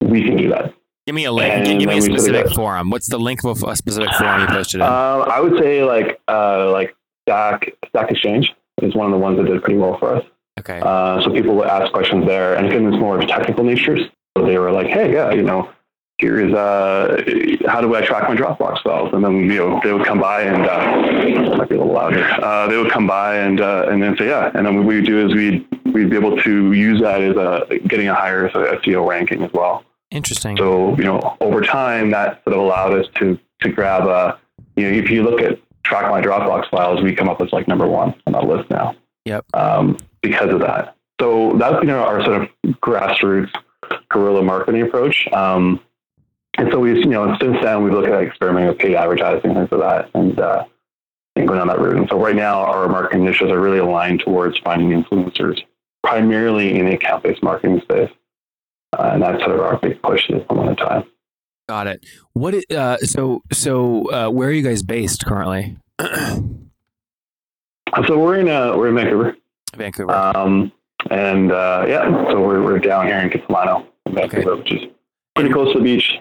"We 0.00 0.24
can 0.24 0.36
do 0.36 0.48
that." 0.48 0.74
Give 1.06 1.14
me 1.14 1.24
a 1.24 1.32
link. 1.32 1.52
And 1.52 1.80
Give 1.80 1.88
me 1.88 1.98
a 1.98 2.02
specific 2.02 2.52
forum. 2.52 2.90
What's 2.90 3.08
the 3.08 3.18
link 3.18 3.44
of 3.44 3.62
a 3.62 3.74
specific 3.74 4.12
forum 4.14 4.42
you 4.42 4.46
posted 4.48 4.80
in? 4.80 4.86
Uh, 4.86 5.24
I 5.28 5.40
would 5.40 5.58
say 5.58 5.82
like 5.82 6.20
uh, 6.28 6.70
like 6.70 6.94
Stack 7.26 7.74
Stack 7.88 8.10
Exchange 8.10 8.52
is 8.82 8.94
one 8.94 9.06
of 9.06 9.12
the 9.12 9.18
ones 9.18 9.38
that 9.38 9.44
did 9.46 9.62
pretty 9.62 9.78
well 9.78 9.98
for 9.98 10.14
us. 10.16 10.24
Okay. 10.58 10.80
Uh, 10.82 11.22
so 11.22 11.30
people 11.32 11.54
would 11.56 11.68
ask 11.68 11.90
questions 11.92 12.26
there, 12.26 12.54
and 12.54 12.66
again, 12.66 12.86
it's 12.92 13.00
more 13.00 13.20
of 13.20 13.26
technical 13.28 13.64
natures. 13.64 14.00
So 14.36 14.44
they 14.44 14.58
were 14.58 14.70
like, 14.70 14.88
"Hey, 14.88 15.12
yeah, 15.12 15.32
you 15.32 15.42
know, 15.42 15.70
here's 16.18 16.52
uh, 16.52 17.22
how 17.66 17.80
do 17.80 17.94
I 17.94 18.02
track 18.02 18.28
my 18.28 18.36
Dropbox 18.36 18.82
files?" 18.82 19.10
And 19.14 19.24
then 19.24 19.36
you 19.50 19.56
know 19.56 19.80
they 19.82 19.92
would 19.92 20.06
come 20.06 20.20
by 20.20 20.42
and 20.42 20.66
uh, 20.66 21.56
might 21.56 21.68
be 21.68 21.76
a 21.76 21.78
little 21.78 21.94
louder. 21.94 22.24
Uh, 22.42 22.68
they 22.68 22.76
would 22.76 22.90
come 22.90 23.06
by 23.06 23.36
and 23.36 23.60
uh, 23.60 23.86
and 23.88 24.02
then 24.02 24.16
say, 24.18 24.28
"Yeah," 24.28 24.50
and 24.54 24.66
then 24.66 24.76
what 24.76 24.84
we 24.84 24.96
would 24.96 25.06
do 25.06 25.26
is 25.26 25.34
we'd 25.34 25.66
we'd 25.94 26.10
be 26.10 26.16
able 26.16 26.36
to 26.42 26.72
use 26.72 27.00
that 27.00 27.22
as 27.22 27.36
a 27.36 27.78
getting 27.88 28.08
a 28.08 28.14
higher 28.14 28.50
SEO 28.50 29.08
ranking 29.08 29.42
as 29.42 29.52
well. 29.52 29.84
Interesting. 30.10 30.56
So 30.56 30.96
you 30.96 31.04
know, 31.04 31.36
over 31.40 31.60
time, 31.60 32.10
that 32.10 32.42
sort 32.44 32.56
of 32.56 32.62
allowed 32.62 32.98
us 32.98 33.06
to 33.16 33.38
to 33.62 33.68
grab 33.68 34.06
a 34.06 34.38
you 34.76 34.84
know 34.84 34.96
if 34.96 35.10
you 35.10 35.22
look 35.22 35.40
at 35.40 35.58
track 35.84 36.10
my 36.10 36.20
Dropbox 36.20 36.70
files, 36.70 37.02
we 37.02 37.14
come 37.14 37.28
up 37.28 37.40
as 37.40 37.52
like 37.52 37.68
number 37.68 37.86
one 37.86 38.14
on 38.26 38.32
that 38.32 38.44
list 38.44 38.70
now. 38.70 38.94
Yep. 39.24 39.44
Um, 39.54 39.96
because 40.22 40.52
of 40.52 40.60
that. 40.60 40.96
So 41.20 41.54
that's, 41.58 41.76
you 41.82 41.88
know, 41.88 42.02
our 42.02 42.24
sort 42.24 42.42
of 42.42 42.48
grassroots 42.80 43.52
guerrilla 44.08 44.42
marketing 44.42 44.82
approach. 44.82 45.28
Um, 45.32 45.80
and 46.58 46.70
so 46.70 46.80
we, 46.80 46.98
you 46.98 47.06
know, 47.06 47.36
since 47.40 47.58
then 47.62 47.82
we've 47.82 47.92
looked 47.92 48.08
at 48.08 48.22
experimenting 48.22 48.68
with 48.68 48.78
paid 48.78 48.94
advertising, 48.94 49.54
things 49.54 49.68
like 49.70 49.80
that, 49.80 50.10
and, 50.14 50.38
uh, 50.38 50.64
and 51.36 51.46
going 51.46 51.58
down 51.58 51.68
that 51.68 51.78
route. 51.78 51.96
And 51.96 52.08
so 52.08 52.18
right 52.20 52.36
now 52.36 52.60
our 52.60 52.88
marketing 52.88 53.22
initiatives 53.22 53.52
are 53.52 53.60
really 53.60 53.78
aligned 53.78 54.20
towards 54.20 54.58
finding 54.58 54.90
influencers, 54.90 55.60
primarily 56.02 56.78
in 56.78 56.86
the 56.86 56.94
account-based 56.94 57.42
marketing 57.42 57.80
space. 57.82 58.10
Uh, 58.92 59.10
and 59.14 59.22
that's 59.22 59.42
sort 59.42 59.54
of 59.54 59.60
our 59.60 59.78
big 59.78 60.02
push 60.02 60.28
at 60.30 60.38
this 60.38 60.48
moment 60.50 60.80
in 60.80 60.86
time. 60.86 61.04
Got 61.68 61.86
it. 61.86 62.04
What? 62.32 62.54
Is, 62.54 62.64
uh, 62.76 62.96
so 62.98 63.42
so 63.52 64.10
uh, 64.10 64.28
where 64.30 64.48
are 64.48 64.52
you 64.52 64.62
guys 64.62 64.82
based 64.82 65.24
currently? 65.24 65.76
so 66.00 66.42
we're 68.18 68.38
in 68.38 68.48
uh, 68.48 68.76
we're 68.76 68.88
in 68.88 68.96
Vancouver. 68.96 69.36
Vancouver. 69.76 70.12
Um, 70.12 70.72
and 71.10 71.52
uh, 71.52 71.84
yeah, 71.88 72.04
so 72.30 72.40
we're, 72.40 72.62
we're 72.62 72.78
down 72.78 73.06
here 73.06 73.18
in 73.18 73.30
Kitsilano, 73.30 73.86
Vancouver, 74.08 74.50
okay. 74.50 74.62
which 74.62 74.72
is 74.72 74.90
pretty 75.34 75.52
close 75.52 75.72
to 75.72 75.78
the 75.78 75.84
beach. 75.84 76.18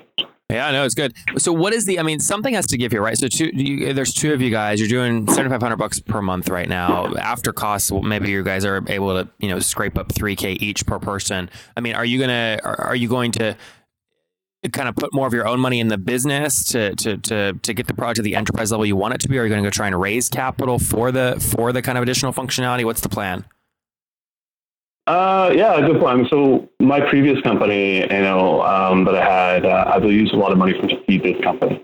Yeah, 0.52 0.66
I 0.66 0.72
know 0.72 0.84
it's 0.84 0.96
good. 0.96 1.14
So, 1.38 1.54
what 1.54 1.74
is 1.74 1.86
the? 1.86 2.00
I 2.00 2.04
mean, 2.04 2.20
something 2.20 2.56
has 2.56 2.66
to 2.68 2.78
give 2.78 2.92
here, 2.92 3.04
right? 3.04 3.16
So, 3.16 3.28
two, 3.28 3.52
you, 3.54 3.94
there's 3.94 4.12
two 4.12 4.34
of 4.34 4.42
you 4.42 4.50
guys. 4.50 4.80
You're 4.80 4.90
doing 4.90 5.28
7,500 5.28 5.76
bucks 5.76 6.00
per 6.00 6.24
month 6.24 6.50
right 6.50 6.68
now. 6.68 7.14
After 7.18 7.54
costs, 7.54 7.92
well, 7.92 8.02
maybe 8.02 8.32
you 8.32 8.44
guys 8.44 8.66
are 8.66 8.84
able 8.88 9.10
to, 9.10 9.30
you 9.38 9.48
know, 9.50 9.60
scrape 9.60 9.96
up 9.96 10.08
3k 10.08 10.58
each 10.60 10.88
per 10.88 10.98
person. 10.98 11.52
I 11.78 11.82
mean, 11.82 11.94
are 11.94 12.06
you 12.06 12.20
gonna? 12.20 12.60
Are, 12.64 12.96
you 12.96 13.08
going 13.08 13.32
to? 13.34 13.56
kind 14.74 14.90
of 14.90 14.96
put 14.96 15.14
more 15.14 15.26
of 15.26 15.34
your 15.34 15.48
own 15.48 15.58
money 15.60 15.80
in 15.80 15.88
the 15.88 15.98
business 15.98 16.66
to 16.66 16.94
to 16.96 17.16
to 17.18 17.54
to 17.54 17.74
get 17.74 17.88
the 17.88 17.94
product 17.94 18.18
to 18.18 18.22
the 18.22 18.36
enterprise 18.36 18.72
level 18.72 18.86
you 18.86 18.96
want 18.96 19.14
it 19.14 19.22
to 19.22 19.30
be? 19.30 19.38
Or 19.38 19.42
are 19.42 19.46
you 19.46 19.50
going 19.50 19.64
to 19.64 19.68
go 19.68 19.72
try 19.72 19.88
and 19.88 20.02
raise 20.02 20.30
capital 20.30 20.80
for 20.80 21.12
the 21.12 21.38
for 21.56 21.72
the 21.72 21.82
kind 21.82 21.98
of 21.98 22.02
additional 22.02 22.34
functionality? 22.34 22.84
What's 22.84 23.02
the 23.02 23.08
plan? 23.08 23.46
Uh, 25.10 25.52
yeah, 25.56 25.82
good 25.82 26.00
point. 26.00 26.30
So 26.30 26.70
my 26.80 27.02
previous 27.02 27.42
company, 27.42 28.02
you 28.02 28.08
know, 28.08 28.62
um, 28.62 29.06
that 29.06 29.16
I 29.16 29.26
had, 29.26 29.66
uh, 29.66 29.92
I've 29.92 30.04
used 30.04 30.36
a 30.36 30.38
lot 30.38 30.52
of 30.52 30.60
money 30.60 30.78
from 30.78 30.88
to 30.90 31.04
feed 31.06 31.24
this 31.24 31.42
company, 31.42 31.84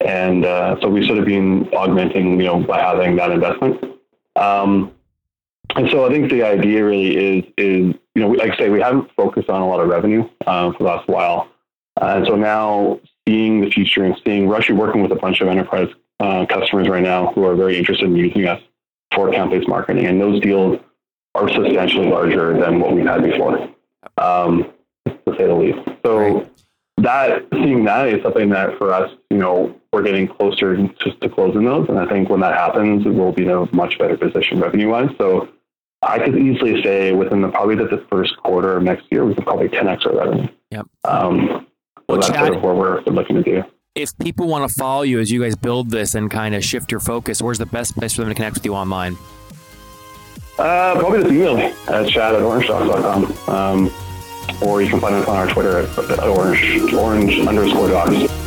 and 0.00 0.46
uh, 0.46 0.80
so 0.80 0.88
we've 0.88 1.04
sort 1.04 1.18
of 1.18 1.26
been 1.26 1.68
augmenting, 1.74 2.40
you 2.40 2.46
know, 2.46 2.60
by 2.60 2.80
having 2.80 3.16
that 3.16 3.30
investment. 3.30 3.84
Um, 4.36 4.90
and 5.76 5.90
so 5.90 6.06
I 6.06 6.08
think 6.08 6.30
the 6.30 6.44
idea 6.44 6.82
really 6.82 7.14
is, 7.14 7.44
is 7.58 7.94
you 8.14 8.22
know, 8.22 8.28
like 8.30 8.52
I 8.52 8.56
say, 8.56 8.70
we 8.70 8.80
haven't 8.80 9.10
focused 9.16 9.50
on 9.50 9.60
a 9.60 9.68
lot 9.68 9.80
of 9.80 9.88
revenue 9.88 10.26
uh, 10.46 10.72
for 10.72 10.78
the 10.78 10.84
last 10.84 11.06
while. 11.10 11.48
Uh, 12.00 12.14
and 12.16 12.26
so 12.26 12.36
now 12.36 13.00
seeing 13.28 13.60
the 13.60 13.70
future 13.70 14.02
and 14.02 14.16
seeing, 14.24 14.46
we're 14.46 14.56
actually 14.56 14.78
working 14.78 15.02
with 15.02 15.12
a 15.12 15.16
bunch 15.16 15.42
of 15.42 15.48
enterprise 15.48 15.90
customers 16.48 16.88
right 16.88 17.02
now 17.02 17.32
who 17.34 17.44
are 17.44 17.54
very 17.54 17.76
interested 17.76 18.06
in 18.06 18.16
using 18.16 18.46
us 18.46 18.62
for 19.14 19.28
account-based 19.28 19.68
marketing. 19.68 20.06
And 20.06 20.18
those 20.18 20.40
deals 20.40 20.80
are 21.34 21.48
substantially 21.48 22.08
larger 22.08 22.58
than 22.58 22.80
what 22.80 22.94
we've 22.94 23.06
had 23.06 23.22
before, 23.22 23.68
um, 24.18 24.72
to 25.06 25.36
say 25.36 25.46
the 25.46 25.54
least. 25.54 25.80
So 26.04 26.48
that 26.98 27.46
seeing 27.52 27.84
that 27.84 28.08
is 28.08 28.22
something 28.22 28.50
that 28.50 28.76
for 28.78 28.92
us, 28.92 29.10
you 29.30 29.38
know, 29.38 29.74
we're 29.92 30.02
getting 30.02 30.28
closer 30.28 30.76
to, 30.76 31.12
to 31.20 31.28
closing 31.28 31.64
those. 31.64 31.88
And 31.88 31.98
I 31.98 32.06
think 32.06 32.28
when 32.28 32.40
that 32.40 32.54
happens, 32.54 33.04
we'll 33.04 33.32
be 33.32 33.44
in 33.44 33.50
a 33.50 33.74
much 33.74 33.98
better 33.98 34.16
position 34.16 34.60
revenue-wise. 34.60 35.10
So 35.18 35.48
I 36.02 36.18
could 36.18 36.36
easily 36.36 36.82
say 36.82 37.12
within 37.12 37.42
the 37.42 37.48
probably 37.48 37.76
the, 37.76 37.86
the 37.86 38.04
first 38.10 38.36
quarter 38.38 38.76
of 38.76 38.82
next 38.82 39.06
year, 39.10 39.24
we 39.24 39.34
could 39.34 39.44
probably 39.44 39.68
10x 39.68 40.06
our 40.06 40.16
revenue. 40.16 40.48
Yep. 40.70 40.86
Um, 41.04 41.66
well, 42.08 42.18
that's 42.18 42.28
Chad, 42.28 42.46
sort 42.46 42.56
of 42.56 42.62
what 42.62 42.76
we're 42.76 43.00
looking 43.02 43.36
to 43.36 43.42
do. 43.42 43.64
If 43.94 44.16
people 44.18 44.48
want 44.48 44.68
to 44.68 44.74
follow 44.74 45.02
you 45.02 45.20
as 45.20 45.30
you 45.30 45.42
guys 45.42 45.54
build 45.54 45.90
this 45.90 46.14
and 46.14 46.30
kind 46.30 46.54
of 46.54 46.64
shift 46.64 46.90
your 46.90 47.00
focus, 47.00 47.42
where's 47.42 47.58
the 47.58 47.66
best 47.66 47.94
place 47.94 48.14
for 48.14 48.22
them 48.22 48.30
to 48.30 48.34
connect 48.34 48.54
with 48.54 48.64
you 48.64 48.74
online? 48.74 49.16
Uh, 50.62 50.96
probably 50.96 51.20
just 51.22 51.32
email 51.32 51.56
me 51.56 51.74
at 51.88 52.08
chad 52.08 52.36
at 52.36 52.40
orangedocs.com. 52.40 53.52
Um, 53.52 53.92
or 54.62 54.80
you 54.80 54.88
can 54.88 55.00
find 55.00 55.16
us 55.16 55.26
on 55.26 55.36
our 55.36 55.52
Twitter 55.52 55.78
at, 55.80 55.98
at 55.98 56.20
orange, 56.20 56.92
orange 56.92 57.44
underscore 57.48 57.88
docs. 57.88 58.41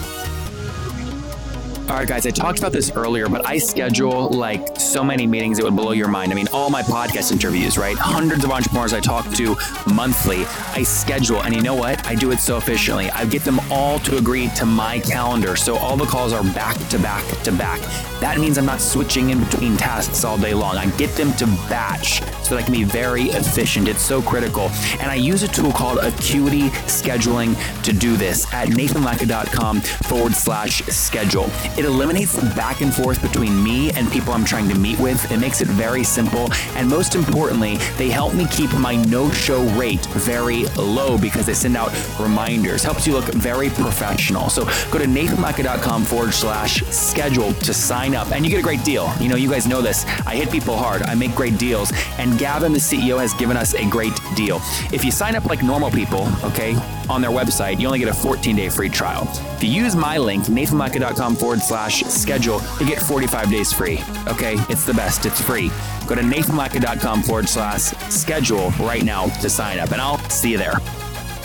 Guys, 2.03 2.27
I 2.27 2.29
talked 2.29 2.59
about 2.59 2.71
this 2.71 2.91
earlier, 2.91 3.27
but 3.27 3.47
I 3.47 3.57
schedule 3.57 4.29
like 4.29 4.79
so 4.79 5.03
many 5.03 5.25
meetings 5.25 5.57
it 5.57 5.63
would 5.63 5.75
blow 5.75 5.91
your 5.91 6.07
mind. 6.07 6.31
I 6.31 6.35
mean, 6.35 6.47
all 6.53 6.69
my 6.69 6.83
podcast 6.83 7.31
interviews, 7.31 7.77
right? 7.77 7.97
Hundreds 7.97 8.43
of 8.43 8.51
entrepreneurs 8.51 8.93
I 8.93 8.99
talk 8.99 9.27
to 9.35 9.55
monthly. 9.91 10.45
I 10.73 10.83
schedule, 10.83 11.41
and 11.41 11.55
you 11.55 11.61
know 11.61 11.73
what? 11.73 12.05
I 12.05 12.13
do 12.13 12.31
it 12.31 12.39
so 12.39 12.57
efficiently. 12.57 13.09
I 13.09 13.25
get 13.25 13.43
them 13.43 13.59
all 13.71 13.97
to 13.99 14.17
agree 14.17 14.49
to 14.49 14.65
my 14.67 14.99
calendar. 14.99 15.55
So 15.55 15.77
all 15.77 15.97
the 15.97 16.05
calls 16.05 16.31
are 16.31 16.43
back 16.43 16.77
to 16.89 16.99
back 16.99 17.25
to 17.43 17.51
back. 17.51 17.79
That 18.19 18.39
means 18.39 18.57
I'm 18.57 18.65
not 18.65 18.81
switching 18.81 19.31
in 19.31 19.43
between 19.43 19.75
tasks 19.75 20.23
all 20.23 20.37
day 20.37 20.53
long. 20.53 20.77
I 20.77 20.87
get 20.97 21.09
them 21.15 21.33
to 21.33 21.45
batch 21.69 22.21
so 22.43 22.55
that 22.55 22.61
I 22.61 22.61
can 22.61 22.73
be 22.73 22.83
very 22.83 23.23
efficient. 23.23 23.87
It's 23.87 24.01
so 24.01 24.21
critical. 24.21 24.69
And 24.99 25.09
I 25.09 25.15
use 25.15 25.43
a 25.43 25.47
tool 25.47 25.71
called 25.71 25.97
Acuity 25.99 26.69
Scheduling 26.87 27.55
to 27.83 27.93
do 27.93 28.15
this 28.15 28.51
at 28.53 28.69
nathanlatka.com 28.69 29.81
forward 29.81 30.33
slash 30.33 30.81
schedule. 30.83 31.49
It 31.77 31.84
eliminates 31.85 32.33
the 32.33 32.53
back 32.55 32.81
and 32.81 32.93
forth 32.93 33.21
between 33.21 33.63
me 33.63 33.91
and 33.91 34.11
people 34.11 34.33
I'm 34.33 34.45
trying 34.45 34.67
to 34.69 34.77
meet 34.77 34.99
with. 34.99 35.31
It 35.31 35.37
makes 35.37 35.61
it 35.61 35.67
very 35.67 36.03
simple. 36.03 36.51
And 36.75 36.89
most 36.89 37.15
importantly, 37.15 37.77
they 37.97 38.09
help 38.09 38.33
me 38.33 38.45
keep 38.47 38.71
my 38.73 38.95
no 38.95 39.29
show 39.31 39.63
rate 39.77 40.05
very 40.07 40.65
low 40.75 41.17
because 41.17 41.45
they 41.45 41.53
send 41.53 41.77
out 41.77 41.91
reminders. 42.19 42.83
Helps 42.83 43.07
you 43.07 43.13
look 43.13 43.25
very 43.33 43.69
professional. 43.69 44.49
So 44.49 44.65
go 44.91 44.97
to 44.99 45.05
nathanlatka.com 45.05 46.03
forward 46.03 46.33
slash 46.33 46.81
schedule 46.83 47.53
to 47.53 47.73
sign 47.73 48.15
up 48.15 48.31
and 48.31 48.43
you 48.43 48.51
get 48.51 48.59
a 48.59 48.63
great 48.63 48.83
deal. 48.83 49.11
You 49.19 49.29
know, 49.29 49.35
you 49.35 49.49
guys 49.49 49.67
know 49.67 49.81
this. 49.81 50.05
I 50.25 50.35
hit 50.35 50.51
people 50.51 50.75
hard, 50.75 51.03
I 51.03 51.15
make 51.15 51.35
great 51.35 51.57
deals. 51.57 51.91
And 52.17 52.37
Gavin, 52.37 52.73
the 52.73 52.79
CEO, 52.79 53.19
has 53.19 53.33
given 53.33 53.57
us 53.57 53.73
a 53.75 53.85
great 53.89 54.13
deal. 54.35 54.57
If 54.91 55.03
you 55.05 55.11
sign 55.11 55.35
up 55.35 55.45
like 55.45 55.63
normal 55.63 55.91
people, 55.91 56.27
okay, 56.43 56.75
on 57.09 57.21
their 57.21 57.31
website, 57.31 57.79
you 57.79 57.87
only 57.87 57.99
get 57.99 58.09
a 58.09 58.13
14 58.13 58.55
day 58.55 58.69
free 58.69 58.89
trial. 58.89 59.27
If 59.55 59.63
you 59.63 59.69
use 59.69 59.95
my 59.95 60.17
link, 60.17 60.45
nathanlatka.com 60.45 61.35
forward 61.35 61.59
slash 61.59 61.74
schedule, 62.09 62.59
to 62.59 62.85
get 62.85 63.01
45 63.01 63.49
days 63.49 63.73
free. 63.73 63.99
Okay, 64.27 64.55
it's 64.69 64.85
the 64.85 64.93
best, 64.93 65.25
it's 65.25 65.41
free. 65.41 65.71
Go 66.07 66.15
to 66.15 66.21
nathanlatka.com 66.21 67.23
forward 67.23 67.49
slash 67.49 67.81
schedule 68.11 68.69
right 68.79 69.03
now 69.03 69.25
to 69.41 69.49
sign 69.49 69.79
up, 69.79 69.91
and 69.91 69.99
I'll 70.01 70.17
see 70.29 70.51
you 70.51 70.57
there. 70.57 70.75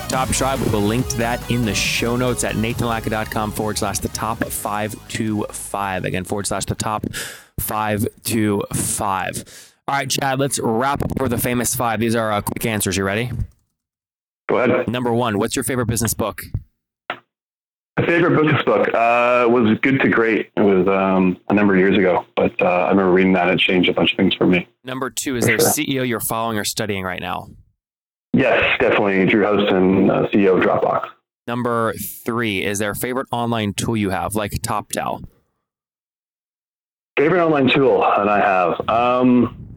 Top 0.09 0.29
Tribe. 0.31 0.59
We'll 0.73 0.81
link 0.81 1.07
to 1.09 1.19
that 1.19 1.51
in 1.51 1.65
the 1.65 1.75
show 1.75 2.17
notes 2.17 2.43
at 2.43 2.57
nathanlatka.com 2.57 3.53
forward 3.53 3.79
slash 3.79 4.01
the 4.01 4.09
top 4.09 4.39
525. 4.39 6.05
Again, 6.05 6.25
forward 6.25 6.49
slash 6.49 6.65
the 6.65 6.75
top 6.75 7.07
525. 7.61 9.75
All 9.87 9.95
right, 9.95 10.11
Chad, 10.11 10.41
let's 10.41 10.59
wrap 10.61 11.05
up 11.05 11.17
for 11.17 11.29
the 11.29 11.39
famous 11.39 11.77
five. 11.77 12.01
These 12.01 12.17
are 12.17 12.33
uh, 12.33 12.41
quick 12.43 12.67
answers. 12.67 12.97
You 12.97 13.05
ready? 13.05 13.31
Go 14.49 14.59
ahead. 14.59 14.89
Number 14.89 15.13
one, 15.13 15.39
what's 15.39 15.55
your 15.55 15.63
favorite 15.63 15.87
business 15.87 16.15
book? 16.15 16.43
My 18.01 18.07
favorite 18.07 18.43
business 18.43 18.63
book 18.63 18.89
uh, 18.95 19.45
was 19.51 19.79
Good 19.83 20.01
to 20.01 20.09
Great. 20.09 20.51
It 20.57 20.63
was 20.63 20.89
um, 20.89 21.39
a 21.51 21.55
number 21.55 21.75
of 21.75 21.81
years 21.81 21.99
ago, 21.99 22.25
but 22.35 22.51
uh, 22.63 22.65
I 22.65 22.89
remember 22.89 23.13
reading 23.13 23.35
that. 23.35 23.49
It 23.49 23.59
changed 23.59 23.91
a 23.91 23.93
bunch 23.93 24.13
of 24.13 24.17
things 24.17 24.35
for 24.35 24.47
me. 24.47 24.67
Number 24.85 25.11
two, 25.11 25.37
is 25.37 25.45
there 25.45 25.57
a 25.57 25.59
CEO 25.59 26.09
you're 26.09 26.19
following 26.19 26.57
or 26.57 26.65
studying 26.65 27.05
right 27.05 27.21
now? 27.21 27.49
Yes, 28.33 28.79
definitely. 28.81 29.27
Drew 29.27 29.43
Houston, 29.55 30.09
uh, 30.09 30.29
CEO 30.33 30.57
of 30.57 30.65
Dropbox. 30.65 31.09
Number 31.47 31.93
three, 32.25 32.65
is 32.65 32.79
there 32.79 32.93
a 32.93 32.95
favorite 32.95 33.29
online 33.33 33.75
tool 33.75 33.99
you 33.99 34.09
have, 34.09 34.35
like 34.35 34.53
TopTal? 34.53 35.23
Favorite 37.19 37.45
online 37.45 37.69
tool 37.69 38.01
that 38.01 38.29
I 38.29 38.41
have? 38.41 38.89
Um, 38.89 39.69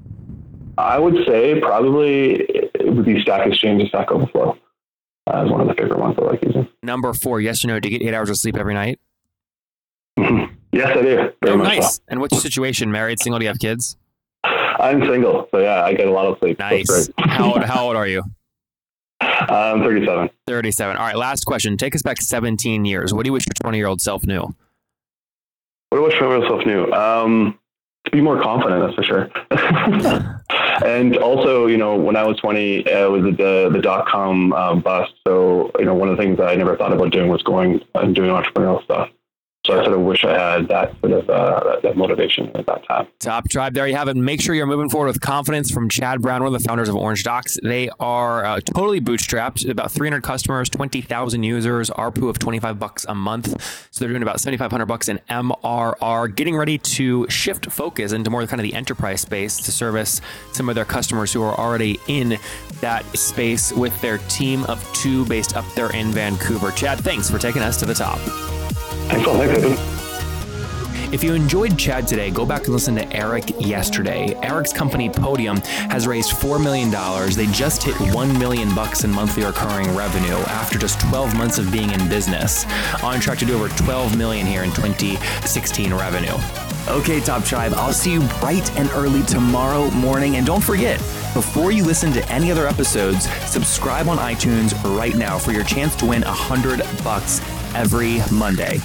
I 0.78 0.98
would 0.98 1.26
say 1.28 1.60
probably 1.60 2.36
it 2.36 2.86
would 2.86 3.04
be 3.04 3.22
Stack 3.22 3.48
Exchange 3.48 3.82
and 3.82 3.90
Stack 3.90 4.12
Overflow. 4.12 4.58
Uh, 5.32 5.46
is 5.46 5.52
one 5.52 5.62
of 5.62 5.68
the 5.68 5.74
favorite 5.76 6.00
ones 6.00 6.16
I 6.20 6.24
like 6.26 6.44
using. 6.44 6.68
Number 6.82 7.14
four, 7.14 7.40
yes 7.40 7.64
or 7.64 7.70
no, 7.70 7.80
do 7.80 7.90
you 7.90 7.98
get 7.98 8.06
eight 8.08 8.14
hours 8.14 8.30
of 8.30 8.38
sleep 8.38 8.58
every 8.58 8.74
night? 8.74 9.00
yes, 10.18 10.52
I 10.98 11.02
do. 11.02 11.32
Very 11.42 11.54
Oh, 11.54 11.56
nice. 11.56 11.96
so. 11.96 12.02
And 12.10 12.20
what's 12.20 12.34
your 12.34 12.42
situation? 12.42 12.92
Married, 12.92 13.20
single? 13.22 13.40
Do 13.40 13.46
you 13.46 13.50
have 13.50 13.60
kids? 13.60 13.98
I'm 14.44 15.02
single, 15.08 15.48
so 15.52 15.60
yeah, 15.60 15.84
I 15.86 15.94
get 15.94 16.08
a 16.08 16.12
lot 16.12 16.26
of 16.26 16.38
sleep. 16.40 16.60
Nice. 16.60 17.10
How 17.20 17.54
old, 17.54 17.64
how 17.64 17.86
old 17.88 17.96
are 17.96 18.08
you? 18.08 18.24
I'm 19.22 19.82
37. 19.82 20.30
37. 20.48 20.98
All 20.98 21.06
right, 21.06 21.16
last 21.16 21.46
question. 21.46 21.78
Take 21.78 21.96
us 21.96 22.02
back 22.02 22.20
17 22.22 22.84
years. 22.84 23.14
What 23.14 23.24
do 23.24 23.30
you 23.30 23.34
wish 23.34 23.46
your 23.48 23.54
20 23.62 23.78
year 23.78 23.88
old 23.88 24.02
self 24.02 24.26
knew? 24.26 24.42
What 24.42 25.98
do 26.00 26.04
I 26.04 26.08
wish 26.08 26.18
for 26.18 26.38
myself 26.40 26.66
new? 26.66 26.92
Um, 26.92 27.58
to 28.06 28.12
be 28.12 28.20
more 28.20 28.42
confident, 28.42 28.82
that's 28.84 28.96
for 28.96 29.04
sure. 29.04 29.30
and 30.84 31.18
also, 31.18 31.68
you 31.68 31.78
know, 31.78 31.96
when 31.96 32.16
I 32.16 32.24
was 32.24 32.38
20, 32.38 32.88
uh, 32.88 33.06
it 33.06 33.12
was 33.12 33.24
the 33.38 33.70
the 33.72 33.82
dot 33.82 34.08
com 34.08 34.54
um, 34.54 34.82
bust. 34.82 35.14
So, 35.28 35.72
you 35.78 35.86
know, 35.86 35.94
one 35.94 36.10
of 36.10 36.18
the 36.18 36.24
things 36.24 36.38
that 36.38 36.48
I 36.48 36.56
never 36.56 36.76
thought 36.78 36.94
about 36.94 37.12
doing 37.12 37.30
was 37.30 37.44
going 37.44 37.82
and 37.96 38.16
doing 38.16 38.30
entrepreneurial 38.30 38.84
stuff. 38.84 39.10
So 39.66 39.80
I 39.80 39.84
sort 39.86 39.98
of 39.98 40.02
wish 40.02 40.26
I 40.26 40.38
had 40.38 40.68
that 40.68 40.94
sort 41.00 41.14
of 41.14 41.30
uh, 41.30 41.80
that, 41.84 41.96
motivation 41.96 42.52
at 42.54 42.66
that 42.66 42.86
time. 42.86 43.08
Top 43.20 43.48
Tribe, 43.48 43.74
there 43.74 43.88
you 43.88 43.96
have 43.96 44.10
it. 44.10 44.18
Make 44.18 44.42
sure 44.42 44.54
you're 44.54 44.66
moving 44.66 44.90
forward 44.90 45.08
with 45.08 45.22
confidence 45.22 45.72
from 45.72 45.88
Chad 45.88 46.22
Brown, 46.22 46.44
one 46.44 46.54
of 46.54 46.62
the 46.62 46.68
founders 46.68 46.90
of 46.90 46.98
Orange 46.98 47.24
Docs. 47.24 47.60
They 47.64 47.90
are 47.98 48.44
uh, 48.44 48.60
totally 48.60 49.00
bootstrapped, 49.00 49.70
about 49.70 49.90
300 49.90 50.22
customers, 50.22 50.68
20,000 50.68 51.44
users, 51.44 51.90
ARPU 51.92 52.30
of 52.30 52.40
25 52.40 52.78
bucks 52.78 53.06
a 53.08 53.16
month. 53.16 53.88
So 53.92 54.04
they're 54.04 54.10
doing 54.10 54.22
about 54.22 54.42
7,500 54.42 54.86
bucks 54.86 55.08
in 55.08 55.22
MRR, 55.30 56.36
getting 56.36 56.58
ready 56.58 56.78
to 56.78 57.26
shift 57.30 57.72
focus 57.72 58.12
into 58.12 58.30
more 58.30 58.46
kind 58.46 58.60
of 58.60 58.64
the 58.64 58.74
enterprise 58.74 59.22
space 59.22 59.56
to 59.62 59.72
service 59.72 60.20
some 60.52 60.68
of 60.68 60.76
their 60.76 60.84
customers 60.84 61.32
who 61.32 61.42
are 61.42 61.58
already 61.58 62.02
in 62.10 62.38
that 62.82 63.06
space 63.18 63.72
with 63.72 64.00
their 64.02 64.18
team 64.28 64.66
of 64.66 64.84
two 64.94 65.26
based 65.28 65.56
up 65.56 65.64
there 65.74 65.92
in 65.92 66.12
Vancouver. 66.12 66.72
Chad, 66.72 67.00
thanks 67.00 67.30
for 67.30 67.38
taking 67.38 67.62
us 67.62 67.78
to 67.78 67.86
the 67.86 67.94
top. 67.94 68.20
Thanks, 69.14 69.28
all. 69.28 69.38
Thanks, 69.38 69.62
Nathan. 69.62 71.14
If 71.14 71.24
you 71.24 71.36
enjoyed 71.36 71.78
Chad 71.78 72.08
today, 72.08 72.32
go 72.32 72.48
back 72.48 72.64
and 72.64 72.74
listen 72.74 72.96
to 72.96 73.16
Eric 73.16 73.52
yesterday. 73.60 74.34
Eric's 74.42 74.74
company 74.74 75.08
Podium 75.08 75.58
has 75.92 76.08
raised 76.08 76.32
$4 76.32 76.62
million. 76.62 76.90
They 77.36 77.46
just 77.54 77.84
hit 77.84 77.94
1 78.16 78.40
million 78.40 78.74
bucks 78.74 79.04
in 79.04 79.12
monthly 79.12 79.46
recurring 79.46 79.96
revenue 79.96 80.38
after 80.48 80.80
just 80.80 81.00
12 81.02 81.38
months 81.38 81.60
of 81.60 81.72
being 81.72 81.92
in 81.92 82.10
business. 82.10 82.66
On 83.04 83.20
track 83.20 83.38
to 83.38 83.46
do 83.46 83.54
over 83.54 83.70
12 83.84 84.18
million 84.18 84.48
here 84.48 84.64
in 84.64 84.72
2016 84.72 85.94
revenue. 85.94 86.34
Okay, 86.88 87.20
Top 87.20 87.44
Tribe, 87.44 87.74
I'll 87.76 87.94
see 87.94 88.14
you 88.14 88.22
bright 88.40 88.76
and 88.80 88.90
early 88.94 89.22
tomorrow 89.22 89.92
morning. 89.92 90.38
And 90.38 90.46
don't 90.48 90.64
forget, 90.64 90.98
before 91.36 91.72
you 91.72 91.86
listen 91.86 92.12
to 92.14 92.28
any 92.32 92.52
other 92.52 92.68
episodes, 92.68 93.30
subscribe 93.48 94.08
on 94.08 94.18
iTunes 94.18 94.74
right 94.98 95.16
now 95.16 95.38
for 95.38 95.52
your 95.52 95.64
chance 95.64 95.96
to 95.98 96.08
win 96.08 96.24
100 96.24 96.82
bucks 97.04 97.40
every 97.76 98.20
Monday. 98.32 98.80